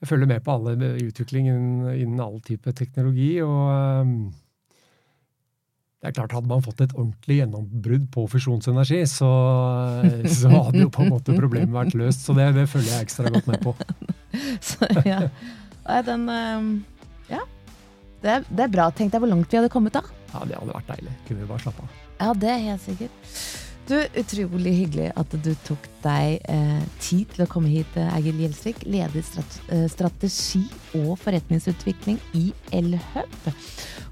jeg 0.01 0.09
følger 0.09 0.29
med 0.31 0.41
på 0.41 0.53
alle 0.55 0.93
utviklingen 0.97 1.65
innen 1.91 2.21
all 2.23 2.39
type 2.41 2.71
teknologi. 2.73 3.35
og 3.45 3.67
ehm, 3.69 4.15
det 6.01 6.09
er 6.09 6.15
klart 6.17 6.33
Hadde 6.33 6.49
man 6.49 6.63
fått 6.65 6.79
et 6.81 6.93
ordentlig 6.95 7.35
gjennombrudd 7.37 8.07
på 8.13 8.23
fusjonsenergi, 8.31 9.03
så, 9.05 9.29
så 10.25 10.49
hadde 10.49 10.81
jo 10.81 10.89
på 10.93 11.03
en 11.05 11.11
måte 11.13 11.35
problemet 11.37 11.75
vært 11.75 11.93
løst. 11.99 12.23
Så 12.25 12.33
det, 12.37 12.47
det 12.57 12.65
følger 12.71 12.95
jeg 12.95 13.05
ekstra 13.05 13.29
godt 13.29 13.49
med 13.51 13.61
på. 13.61 13.75
Så, 14.65 14.87
ja. 15.05 15.25
Nei, 15.85 15.99
den 16.07 16.23
ehm, 16.31 16.71
Ja. 17.29 17.41
Det 18.21 18.29
er, 18.33 18.43
det 18.49 18.63
er 18.65 18.71
bra. 18.73 18.87
Tenk 18.95 19.13
deg 19.13 19.21
hvor 19.21 19.29
langt 19.29 19.49
vi 19.51 19.57
hadde 19.59 19.69
kommet 19.73 19.93
da. 19.97 20.01
Ja, 20.31 20.41
Det 20.47 20.57
hadde 20.57 20.75
vært 20.77 20.89
deilig. 20.95 21.13
Kunne 21.27 21.43
vi 21.43 21.49
bare 21.49 21.63
slappe 21.65 21.85
av. 21.85 21.99
Ja, 22.21 22.33
det 22.37 22.49
er 22.53 22.59
helt 22.65 22.83
sikkert. 22.85 23.31
Du, 23.91 23.97
Utrolig 24.15 24.71
hyggelig 24.71 25.09
at 25.19 25.33
du 25.43 25.49
tok 25.67 25.87
deg 25.99 26.37
eh, 26.47 26.83
tid 27.03 27.33
til 27.33 27.43
å 27.43 27.47
komme 27.51 27.67
hit, 27.67 27.97
eh, 27.99 28.13
Egil 28.15 28.37
Gjelsvik. 28.39 28.85
Leder 28.87 29.19
eh, 29.19 29.83
strategi 29.91 30.61
og 30.95 31.17
forretningsutvikling 31.19 32.21
i 32.39 32.45
Elhub. 32.71 33.35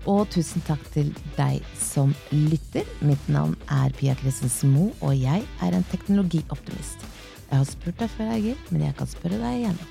Og 0.04 0.26
tusen 0.36 0.66
takk 0.68 0.84
til 0.92 1.14
deg 1.38 1.64
som 1.80 2.12
lytter. 2.34 2.92
Mitt 3.08 3.32
navn 3.32 3.56
er 3.72 3.96
Pia 3.96 4.20
Christensen 4.20 4.76
Moe, 4.76 4.92
og 5.00 5.16
jeg 5.16 5.48
er 5.64 5.80
en 5.80 5.88
teknologioptimist. 5.94 7.08
Jeg 7.48 7.56
har 7.56 7.72
spurt 7.72 8.04
deg 8.04 8.12
før, 8.18 8.36
Egil, 8.36 8.60
men 8.76 8.84
jeg 8.90 9.00
kan 9.00 9.16
spørre 9.16 9.40
deg 9.40 9.62
igjen. 9.64 9.84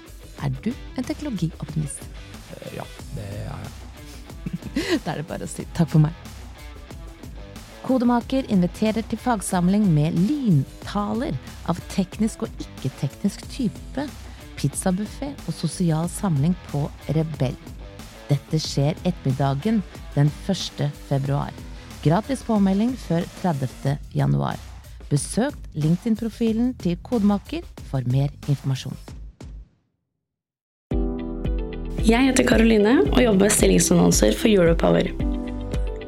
Er 0.45 0.57
du 0.61 0.75
en 1.01 1.13
teknologioptimist? 1.15 2.05
Eh, 2.59 2.75
Ja, 2.77 2.91
det 3.17 3.31
er 3.33 3.47
jeg. 3.47 3.77
Da 5.07 5.15
er 5.15 5.23
det 5.23 5.31
bare 5.33 5.49
å 5.49 5.57
si 5.57 5.65
takk 5.73 5.97
for 5.97 6.05
meg. 6.05 6.28
Kodemaker 7.89 8.45
inviterer 8.53 9.05
til 9.09 9.17
fagsamling 9.17 9.87
med 9.95 10.17
lyntaler 10.29 11.37
av 11.73 11.79
teknisk 11.89 12.43
og 12.45 12.61
ikke-teknisk 12.61 13.47
type, 13.49 14.03
pizzabuffé 14.59 15.31
og 15.47 15.55
sosial 15.57 16.11
samling 16.13 16.53
på 16.69 16.83
Rebell. 17.17 17.57
Dette 18.29 18.61
skjer 18.61 18.99
ettermiddagen 19.09 19.81
den 20.19 20.29
1. 20.45 20.83
februar. 21.09 21.55
Gratis 22.05 22.43
påmelding 22.45 22.93
før 23.07 23.25
30. 23.41 23.97
januar. 24.13 24.61
Besøk 25.09 25.57
LinkedIn-profilen 25.73 26.75
til 26.83 26.99
Kodemaker 27.01 27.65
for 27.89 28.05
mer 28.13 28.29
informasjon. 28.53 28.99
Jeg 32.05 32.29
heter 32.29 32.45
Karoline 32.49 32.99
og 33.07 33.25
jobber 33.25 33.49
med 33.49 33.57
stillingsannonser 33.57 34.37
for 34.37 34.53
Europower. 34.53 35.28